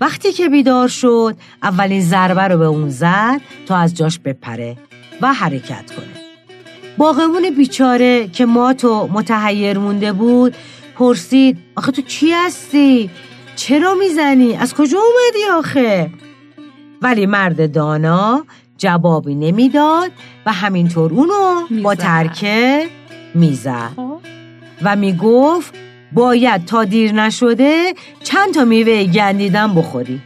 وقتی 0.00 0.32
که 0.32 0.48
بیدار 0.48 0.88
شد 0.88 1.36
اولین 1.62 2.00
ضربه 2.00 2.42
رو 2.42 2.58
به 2.58 2.64
اون 2.64 2.90
زد 2.90 3.40
تا 3.66 3.76
از 3.76 3.94
جاش 3.94 4.18
بپره 4.18 4.76
و 5.22 5.32
حرکت 5.32 5.90
کنه 5.96 6.16
باغبون 6.98 7.50
بیچاره 7.56 8.28
که 8.28 8.46
ما 8.46 8.72
تو 8.72 9.08
متحیر 9.12 9.78
مونده 9.78 10.12
بود 10.12 10.54
پرسید 10.98 11.58
آخه 11.76 11.92
تو 11.92 12.02
چی 12.02 12.30
هستی؟ 12.30 13.10
چرا 13.56 13.94
می‌زنی؟ 13.94 14.56
از 14.56 14.74
کجا 14.74 14.98
اومدی 14.98 15.44
آخه؟ 15.58 16.10
ولی 17.02 17.26
مرد 17.26 17.72
دانا 17.72 18.44
جوابی 18.78 19.34
نمی‌داد 19.34 20.10
و 20.46 20.52
همینطور 20.52 21.12
اونو 21.12 21.82
با 21.82 21.94
ترکه 21.94 22.86
می‌زد. 23.34 23.90
خب. 23.96 24.18
و 24.82 24.96
می‌گفت 24.96 25.74
باید 26.12 26.64
تا 26.64 26.84
دیر 26.84 27.12
نشده 27.12 27.94
چند 28.22 28.54
تا 28.54 28.64
میوه 28.64 29.04
گندیدن 29.04 29.74
بخوری. 29.74 30.20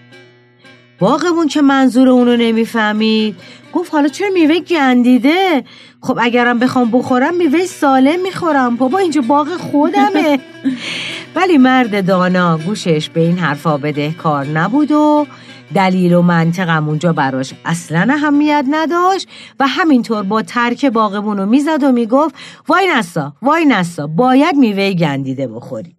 باغبون 0.98 1.48
که 1.48 1.62
منظور 1.62 2.08
اونو 2.08 2.36
نمی‌فهمید. 2.36 3.36
گفت 3.72 3.94
حالا 3.94 4.08
چرا 4.08 4.28
میوه 4.34 4.58
گندیده؟ 4.60 5.64
خب 6.00 6.18
اگرم 6.20 6.58
بخوام 6.58 6.90
بخورم 6.90 7.36
میوه 7.36 7.66
سالم 7.66 8.22
می‌خورم. 8.22 8.76
بابا 8.76 8.98
اینجا 8.98 9.20
باغ 9.20 9.48
خودمه. 9.48 10.40
ولی 11.36 11.58
مرد 11.58 12.06
دانا 12.06 12.58
گوشش 12.58 13.08
به 13.08 13.20
این 13.20 13.38
حرفا 13.38 13.76
بده 13.76 14.12
کار 14.12 14.46
نبود 14.46 14.92
و 14.92 15.26
دلیل 15.74 16.12
و 16.12 16.22
منطقم 16.22 16.88
اونجا 16.88 17.12
براش 17.12 17.54
اصلا 17.64 18.06
اهمیت 18.10 18.64
نداشت 18.70 19.28
و 19.60 19.66
همینطور 19.66 20.22
با 20.22 20.42
ترک 20.42 20.84
باغبون 20.84 21.38
رو 21.38 21.46
می‌زد 21.46 21.82
و 21.82 21.92
می‌گفت 21.92 22.34
وای 22.68 22.88
نسا 22.96 23.34
وای 23.42 23.64
نسا 23.64 24.06
باید 24.06 24.56
میوه 24.56 24.92
گندیده 24.92 25.48
بخوری. 25.48 25.96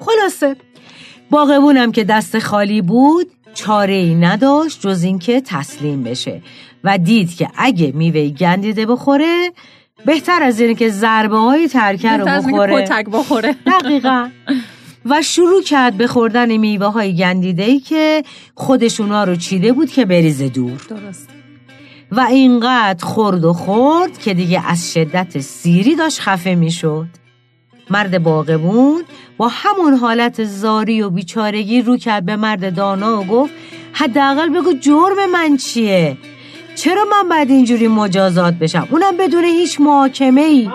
خلاصه 0.00 0.56
باغبونم 1.30 1.92
که 1.92 2.04
دست 2.04 2.38
خالی 2.38 2.82
بود 2.82 3.26
چاره 3.54 3.94
ای 3.94 4.14
نداشت 4.14 4.80
جز 4.80 5.02
اینکه 5.02 5.40
تسلیم 5.40 6.02
بشه 6.02 6.42
و 6.84 6.98
دید 6.98 7.36
که 7.36 7.48
اگه 7.56 7.92
میوه 7.94 8.28
گندیده 8.28 8.86
بخوره 8.86 9.52
بهتر 10.06 10.42
از 10.42 10.60
اینه 10.60 10.74
که 10.74 10.88
ضربه 10.88 11.36
های 11.36 11.68
ترکه 11.68 12.10
رو 12.10 12.24
بخوره. 12.24 12.86
بخوره. 13.12 13.56
دقیقا. 13.66 14.28
و 15.06 15.22
شروع 15.22 15.62
کرد 15.62 15.96
به 15.96 16.06
خوردن 16.06 16.56
میوه 16.56 16.86
های 16.86 17.16
گندیده 17.16 17.62
ای 17.62 17.80
که 17.80 18.22
خودشونا 18.54 19.24
رو 19.24 19.36
چیده 19.36 19.72
بود 19.72 19.90
که 19.90 20.04
بریزه 20.04 20.48
دور. 20.48 20.80
درست. 20.88 21.28
و 22.12 22.20
اینقدر 22.20 23.04
خورد 23.04 23.44
و 23.44 23.52
خورد 23.52 24.18
که 24.18 24.34
دیگه 24.34 24.70
از 24.70 24.92
شدت 24.92 25.38
سیری 25.38 25.96
داشت 25.96 26.20
خفه 26.20 26.54
می‌شد. 26.54 27.06
مرد 27.90 28.22
باغبون 28.22 29.04
با 29.36 29.48
همون 29.48 29.94
حالت 29.94 30.44
زاری 30.44 31.02
و 31.02 31.10
بیچارگی 31.10 31.82
رو 31.82 31.96
کرد 31.96 32.24
به 32.24 32.36
مرد 32.36 32.74
دانا 32.74 33.20
و 33.20 33.24
گفت 33.24 33.52
حداقل 33.92 34.48
بگو 34.48 34.72
جرم 34.72 35.30
من 35.32 35.56
چیه؟ 35.56 36.16
چرا 36.74 37.04
من 37.10 37.28
بعد 37.28 37.50
اینجوری 37.50 37.88
مجازات 37.88 38.54
بشم؟ 38.54 38.88
اونم 38.90 39.16
بدون 39.16 39.44
هیچ 39.44 39.80
محاکمه 39.80 40.40
ای 40.40 40.70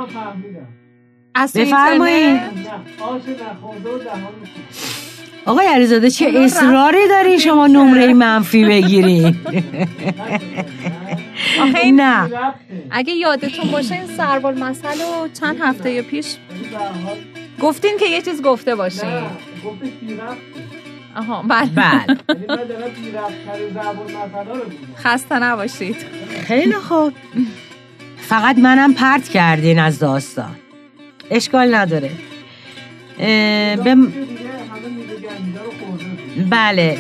بفرمایید 1.56 2.40
آقای 5.46 5.68
علیزاده 5.68 6.10
چه 6.10 6.32
اصراری 6.36 7.08
داری 7.10 7.40
شما 7.40 7.68
نمره 7.68 8.14
منفی 8.14 8.66
بگیری 8.66 9.36
نه 11.92 12.30
اگه 12.92 13.14
یادتون 13.14 13.72
باشه 13.72 13.96
این 13.96 14.08
سربال 14.18 14.60
مسئله 14.60 15.06
و 15.06 15.28
چند 15.40 15.58
هفته 15.62 16.02
پیش 16.02 16.36
گفتین 17.62 17.98
که 18.00 18.06
یه 18.06 18.22
چیز 18.22 18.42
گفته 18.42 18.76
باشین. 18.76 19.24
آها 21.16 21.44
بله. 21.48 21.70
بله. 21.76 22.18
خسته 25.04 25.40
نباشید. 25.40 25.96
خیلی 26.48 26.74
خوب. 26.74 27.14
فقط 28.18 28.58
منم 28.58 28.94
پرت 28.94 29.30
کردین 29.30 29.80
از 29.80 30.00
داستان. 30.00 30.56
اشکال 31.32 31.76
نداره. 31.76 32.12
به... 33.84 33.96
بله. 36.50 36.98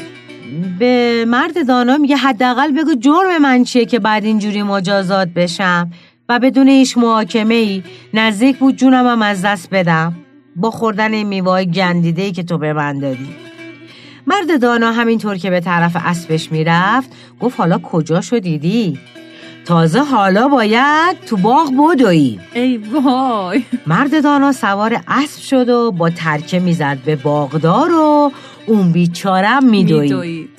به 0.80 1.26
مرد 1.28 1.68
دانا 1.68 1.98
میگه 1.98 2.16
حداقل 2.16 2.72
بگو 2.72 2.96
جرم 3.00 3.42
من 3.42 3.64
چیه 3.64 3.86
که 3.86 4.00
بعد 4.00 4.26
اینجوری 4.26 4.64
مجازات 4.64 5.28
بشم 5.28 5.92
و 6.30 6.40
بدون 6.40 6.68
هیچ 6.68 6.98
محاکمه 6.98 7.54
ای 7.54 7.84
نزدیک 8.14 8.58
بود 8.58 8.76
جونم 8.76 9.08
هم 9.08 9.22
از 9.22 9.42
دست 9.42 9.70
بدم. 9.70 10.16
با 10.56 10.72
خوردن 10.72 11.14
این 11.14 11.28
میوه 11.28 11.64
گندیده 11.64 12.22
ای 12.22 12.32
که 12.32 12.44
تو 12.44 12.58
به 12.58 12.74
من 12.74 13.00
دادی. 13.00 13.30
مرد 14.28 14.62
دانا 14.62 14.92
همینطور 14.92 15.38
که 15.38 15.50
به 15.50 15.60
طرف 15.60 15.98
اسبش 16.06 16.52
می‌رفت 16.52 17.10
گفت 17.40 17.60
حالا 17.60 17.78
کجا 17.78 18.22
شو 18.22 18.40
دیدی 18.40 19.00
تازه 19.68 20.00
حالا 20.00 20.48
باید 20.48 21.18
تو 21.26 21.38
باغ 21.38 21.72
بدوی 21.78 22.40
ای 22.54 22.78
وای. 22.78 23.64
مرد 23.88 24.24
دانا 24.24 24.52
سوار 24.52 25.02
اسب 25.08 25.42
شد 25.42 25.70
و 25.70 25.92
با 25.92 26.10
ترکه 26.10 26.60
می‌زد 26.60 26.98
به 27.06 27.16
باغدار 27.16 27.92
و 27.92 28.32
اون 28.68 28.92
بیچارم 28.92 29.66
میدوید. 29.66 30.50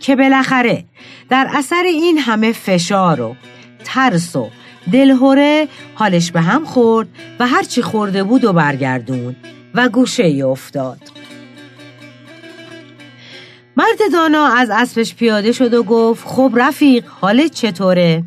که 0.00 0.16
بالاخره 0.16 0.84
در 1.28 1.48
اثر 1.54 1.82
این 1.86 2.18
همه 2.18 2.52
فشار 2.52 3.20
و 3.20 3.36
ترس 3.84 4.36
و 4.36 4.48
دلهوره 4.92 5.68
حالش 5.94 6.32
به 6.32 6.40
هم 6.40 6.64
خورد 6.64 7.08
و 7.40 7.46
هرچی 7.46 7.82
خورده 7.82 8.22
بود 8.22 8.44
و 8.44 8.52
برگردون 8.52 9.36
و 9.74 9.88
گوشه 9.88 10.24
ای 10.24 10.42
افتاد. 10.42 10.98
مرد 13.76 14.12
دانا 14.12 14.46
از 14.46 14.70
اسبش 14.70 15.14
پیاده 15.14 15.52
شد 15.52 15.74
و 15.74 15.82
گفت 15.82 16.26
خب 16.26 16.52
رفیق 16.56 17.04
حالت 17.20 17.54
چطوره؟ 17.54 18.24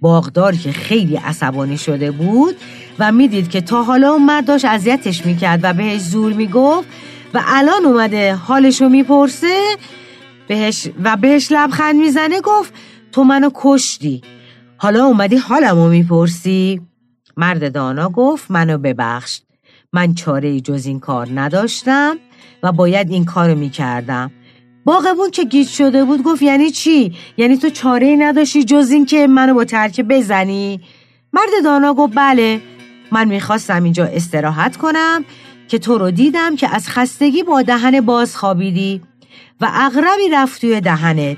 باغدار 0.00 0.56
که 0.56 0.72
خیلی 0.72 1.16
عصبانی 1.16 1.78
شده 1.78 2.10
بود 2.10 2.56
و 2.98 3.12
می‌دید 3.12 3.50
که 3.50 3.60
تا 3.60 3.82
حالا 3.82 4.10
اون 4.10 4.24
مرد 4.26 4.46
داشت 4.46 4.64
اذیتش 4.64 5.26
می‌کرد 5.26 5.60
و 5.62 5.72
بهش 5.72 6.00
زور 6.00 6.32
می‌گفت 6.32 6.88
و 7.34 7.42
الان 7.46 7.84
اومده 7.84 8.34
حالشو 8.34 8.88
می‌پرسه 8.88 9.76
بهش 10.48 10.88
و 11.02 11.16
بهش 11.16 11.48
لبخند 11.52 11.96
می‌زنه 11.96 12.40
گفت 12.40 12.74
تو 13.12 13.24
منو 13.24 13.50
کشتی. 13.54 14.22
حالا 14.76 15.04
اومدی 15.04 15.36
حالمو 15.36 15.88
می‌پرسی؟ 15.88 16.80
مرد 17.36 17.72
دانا 17.72 18.08
گفت 18.08 18.50
منو 18.50 18.78
ببخش. 18.78 19.40
من 19.92 20.14
چاره 20.14 20.60
جز 20.60 20.86
این 20.86 21.00
کار 21.00 21.28
نداشتم 21.34 22.16
و 22.62 22.72
باید 22.72 23.10
این 23.10 23.24
کارو 23.24 23.54
می‌کردم. 23.54 24.30
باغبون 24.88 25.30
که 25.30 25.44
گیج 25.44 25.68
شده 25.68 26.04
بود 26.04 26.22
گفت 26.22 26.42
یعنی 26.42 26.70
چی؟ 26.70 27.12
یعنی 27.36 27.56
تو 27.56 27.70
چاره 27.70 28.06
ای 28.06 28.16
نداشتی 28.16 28.64
جز 28.64 28.90
این 28.90 29.06
که 29.06 29.26
منو 29.26 29.54
با 29.54 29.64
ترکه 29.64 30.02
بزنی؟ 30.02 30.80
مرد 31.32 31.64
دانا 31.64 31.94
گفت 31.94 32.12
بله 32.16 32.60
من 33.12 33.28
می‌خواستم 33.28 33.84
اینجا 33.84 34.04
استراحت 34.04 34.76
کنم 34.76 35.24
که 35.68 35.78
تو 35.78 35.98
رو 35.98 36.10
دیدم 36.10 36.56
که 36.56 36.74
از 36.74 36.88
خستگی 36.88 37.42
با 37.42 37.62
دهن 37.62 38.00
باز 38.00 38.36
خوابیدی 38.36 39.02
و 39.60 39.70
اغربی 39.72 40.28
رفت 40.32 40.60
توی 40.60 40.80
دهنت 40.80 41.36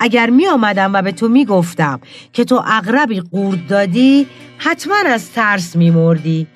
اگر 0.00 0.30
می 0.30 0.46
آمدم 0.46 0.92
و 0.94 1.02
به 1.02 1.12
تو 1.12 1.28
می 1.28 1.44
گفتم 1.44 2.00
که 2.32 2.44
تو 2.44 2.62
اغربی 2.66 3.20
قورد 3.20 3.66
دادی 3.66 4.26
حتما 4.58 4.96
از 5.06 5.32
ترس 5.32 5.76
می 5.76 5.90
مردی. 5.90 6.46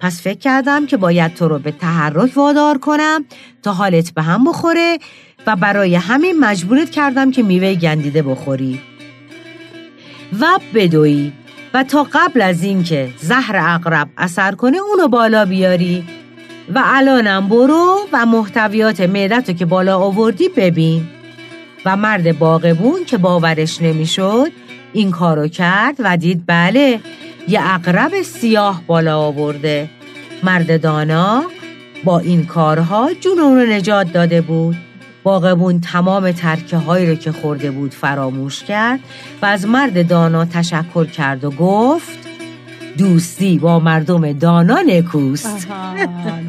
پس 0.00 0.22
فکر 0.22 0.38
کردم 0.38 0.86
که 0.86 0.96
باید 0.96 1.34
تو 1.34 1.48
رو 1.48 1.58
به 1.58 1.70
تحرک 1.70 2.36
وادار 2.36 2.78
کنم 2.78 3.24
تا 3.62 3.72
حالت 3.72 4.14
به 4.14 4.22
هم 4.22 4.44
بخوره 4.44 4.98
و 5.46 5.56
برای 5.56 5.94
همین 5.94 6.38
مجبورت 6.40 6.90
کردم 6.90 7.30
که 7.30 7.42
میوه 7.42 7.74
گندیده 7.74 8.22
بخوری. 8.22 8.80
و 10.40 10.46
بدوی. 10.74 11.32
و 11.74 11.82
تا 11.82 12.06
قبل 12.12 12.42
از 12.42 12.62
اینکه 12.62 13.08
زهر 13.16 13.56
اقرب 13.56 14.08
اثر 14.16 14.52
کنه 14.52 14.78
اونو 14.78 15.08
بالا 15.08 15.44
بیاری 15.44 16.04
و 16.74 16.82
الانم 16.84 17.48
برو 17.48 17.96
و 18.12 18.26
محتویات 18.26 19.00
معدتو 19.00 19.52
که 19.52 19.66
بالا 19.66 19.98
آوردی 19.98 20.48
ببین. 20.48 21.08
و 21.84 21.96
مرد 21.96 22.38
باغبون 22.38 23.04
که 23.04 23.18
باورش 23.18 23.82
نمی‌شد 23.82 24.52
این 24.92 25.10
کارو 25.10 25.48
کرد 25.48 25.94
و 25.98 26.16
دید 26.16 26.42
بله 26.46 27.00
یه 27.48 27.74
اقرب 27.74 28.22
سیاه 28.22 28.82
بالا 28.86 29.18
آورده. 29.18 29.90
مرد 30.42 30.82
دانا 30.82 31.44
با 32.04 32.18
این 32.18 32.46
کارها 32.46 33.10
جون 33.20 33.38
اون 33.38 33.60
رو 33.60 33.66
نجات 33.66 34.12
داده 34.12 34.40
بود. 34.40 34.76
باغبون 35.26 35.80
تمام 35.80 36.32
ترکه 36.32 36.76
هایی 36.76 37.06
رو 37.06 37.14
که 37.14 37.32
خورده 37.32 37.70
بود 37.70 37.94
فراموش 37.94 38.64
کرد 38.64 39.00
و 39.42 39.46
از 39.46 39.66
مرد 39.66 40.08
دانا 40.08 40.44
تشکر 40.44 41.04
کرد 41.04 41.44
و 41.44 41.50
گفت 41.50 42.25
دوستی 42.98 43.58
با 43.58 43.80
مردم 43.80 44.32
دانا 44.32 44.80
نکوست 44.82 45.68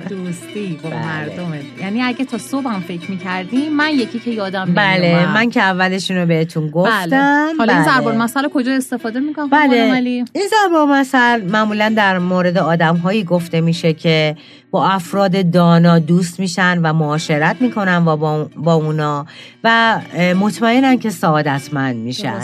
دوستی 0.10 0.80
با 0.84 0.90
بله. 0.90 1.00
مردم. 1.06 1.54
یعنی 1.82 2.02
اگه 2.02 2.26
تا 2.26 2.38
صبحم 2.38 2.80
فکر 2.80 3.12
می‌کردی 3.12 3.70
من 3.70 3.90
یکی 3.90 4.20
که 4.20 4.32
یادم 4.32 4.74
بله 4.76 5.34
من 5.34 5.50
که 5.50 5.62
اولشون 5.62 6.18
رو 6.18 6.26
بهتون 6.26 6.64
بله. 6.64 6.72
گفتم. 6.72 7.10
بله. 7.10 7.54
حالا 7.58 7.74
این 7.74 7.84
ضرب 7.84 8.08
المثل 8.08 8.48
کجا 8.48 8.72
استفاده 8.72 9.20
می‌کنم؟ 9.20 9.50
بله. 9.50 10.04
این 10.34 10.48
ضرب 10.50 10.74
المثل 10.74 11.42
معمولا 11.42 11.94
در 11.98 12.20
مورد 12.20 12.58
آدم 12.58 12.96
هایی 12.96 13.24
گفته 13.24 13.62
میشه 13.62 13.94
که 13.94 14.36
با 14.72 14.88
افراد 14.88 15.52
دانا 15.52 16.00
دوست 16.00 16.40
میشن 16.40 16.80
و 16.84 16.94
معاشرت 16.94 17.56
می‌کنن 17.60 18.06
و 18.06 18.18
با, 18.18 18.50
با 18.58 18.74
اونا 18.74 19.26
و 19.64 20.00
مطمئنن 20.40 20.98
که 20.98 21.10
سعادتمند 21.10 21.96
میشن. 21.96 22.40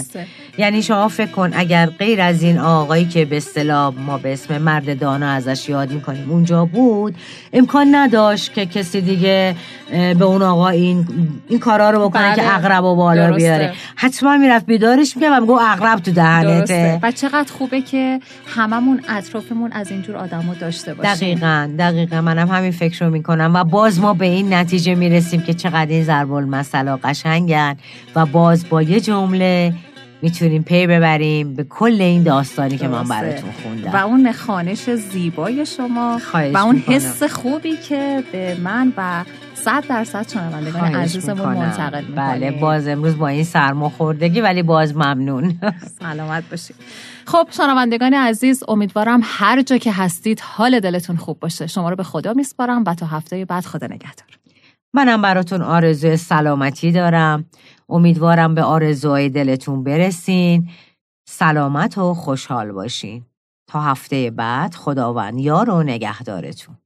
یعنی 0.57 0.81
شما 0.81 1.07
فکر 1.07 1.31
کن 1.31 1.51
اگر 1.53 1.85
غیر 1.85 2.21
از 2.21 2.43
این 2.43 2.59
آقایی 2.59 3.05
که 3.05 3.25
به 3.25 3.37
اصطلاح 3.37 3.93
ما 3.97 4.17
به 4.17 4.33
اسم 4.33 4.57
مرد 4.57 4.99
دانا 4.99 5.29
ازش 5.29 5.69
یاد 5.69 5.91
می‌کنیم 5.91 6.31
اونجا 6.31 6.65
بود. 6.65 7.15
امکان 7.53 7.95
نداشت 7.95 8.53
که 8.53 8.65
کسی 8.65 9.01
دیگه 9.01 9.55
به 9.91 10.25
اون 10.25 10.41
آقا 10.41 10.69
این 10.69 11.07
این 11.49 11.59
کارا 11.59 11.89
رو 11.89 12.09
بکنه 12.09 12.23
بله. 12.23 12.35
که 12.35 12.55
اقرب 12.55 12.83
و 12.83 12.95
بالا 12.95 13.27
درسته. 13.27 13.37
بیاره. 13.37 13.73
حتما 13.95 14.37
می‌رفت 14.37 14.65
بیدارش 14.65 15.15
می‌کنه 15.17 15.37
و 15.37 15.41
میگو 15.41 15.53
اقرب 15.53 15.99
تو 15.99 16.11
دهنته. 16.11 16.99
و 17.03 17.11
چقدر 17.11 17.53
خوبه 17.53 17.81
که 17.81 18.19
هممون 18.45 19.01
اطرافمون 19.09 19.71
از 19.71 19.91
اینجور 19.91 20.15
آدمو 20.15 20.55
داشته 20.55 20.93
باشیم. 20.93 21.13
دقیقا 21.13 21.69
دقیقا. 21.79 22.21
منم 22.21 22.47
همین 22.47 22.71
فکر 22.71 23.05
رو 23.05 23.11
می‌کنم 23.11 23.51
و 23.55 23.63
باز 23.63 23.99
ما 23.99 24.13
به 24.13 24.25
این 24.25 24.53
نتیجه 24.53 24.95
می‌رسیم 24.95 25.41
که 25.41 25.53
چقدر 25.53 25.89
این 25.89 26.03
ضرب 26.03 26.31
المثل 26.31 26.95
قشنگن 27.03 27.77
و 28.15 28.25
باز 28.25 28.69
با 28.69 28.81
یه 28.81 28.99
جمله 28.99 29.73
می‌تونیم 30.23 30.63
پی 30.63 30.88
ببریم 30.88 31.53
به 31.53 31.63
کل 31.63 32.01
این 32.01 32.23
داستانی 32.23 32.77
که 32.77 32.88
من 32.88 33.03
براتون 33.03 33.51
خوندم. 33.63 33.91
و 33.91 33.95
اون 33.95 34.31
خانش 34.31 34.89
زیبای 34.89 35.65
شما 35.65 36.19
و 36.53 36.57
اون 36.57 36.83
حس 36.88 37.23
خوبی 37.23 37.77
که 37.77 38.23
به 38.31 38.57
من 38.63 38.93
و 38.97 39.23
صد 39.53 39.88
درصد 39.88 40.29
شنوندگان 40.29 40.95
عزیزمون 40.95 41.57
منتقل 41.57 42.05
می‌کنه 42.05 42.15
بله 42.15 42.51
باز 42.51 42.88
امروز 42.88 43.17
با 43.17 43.27
این 43.27 43.43
سرماخوردگی 43.43 44.41
ولی 44.41 44.63
باز 44.63 44.95
ممنون. 44.95 45.59
سلامت 45.99 46.43
باشید. 46.51 46.75
خب 47.25 47.47
شنوندگان 47.51 48.13
عزیز 48.13 48.63
امیدوارم 48.67 49.21
هر 49.23 49.62
جا 49.62 49.77
که 49.77 49.91
هستید 49.91 50.39
حال 50.43 50.79
دلتون 50.79 51.15
خوب 51.15 51.39
باشه. 51.39 51.67
شما 51.67 51.89
رو 51.89 51.95
به 51.95 52.03
خدا 52.03 52.33
میسپارم 52.33 52.83
و 52.88 52.93
تا 52.93 53.05
هفته 53.05 53.45
بعد 53.45 53.65
خدا 53.65 53.88
نگهدار. 53.88 54.27
منم 54.93 55.21
براتون 55.21 55.62
آرزوی 55.62 56.17
سلامتی 56.17 56.91
دارم. 56.91 57.45
امیدوارم 57.89 58.56
به 58.56 58.63
آرزوهای 58.63 59.29
دلتون 59.29 59.84
برسین. 59.84 60.69
سلامت 61.27 61.97
و 61.97 62.13
خوشحال 62.13 62.71
باشین. 62.71 63.25
تا 63.67 63.82
هفته 63.82 64.32
بعد 64.32 64.75
خداوند 64.75 65.39
یار 65.39 65.69
و 65.69 65.84
نگهدارتون. 65.84 66.77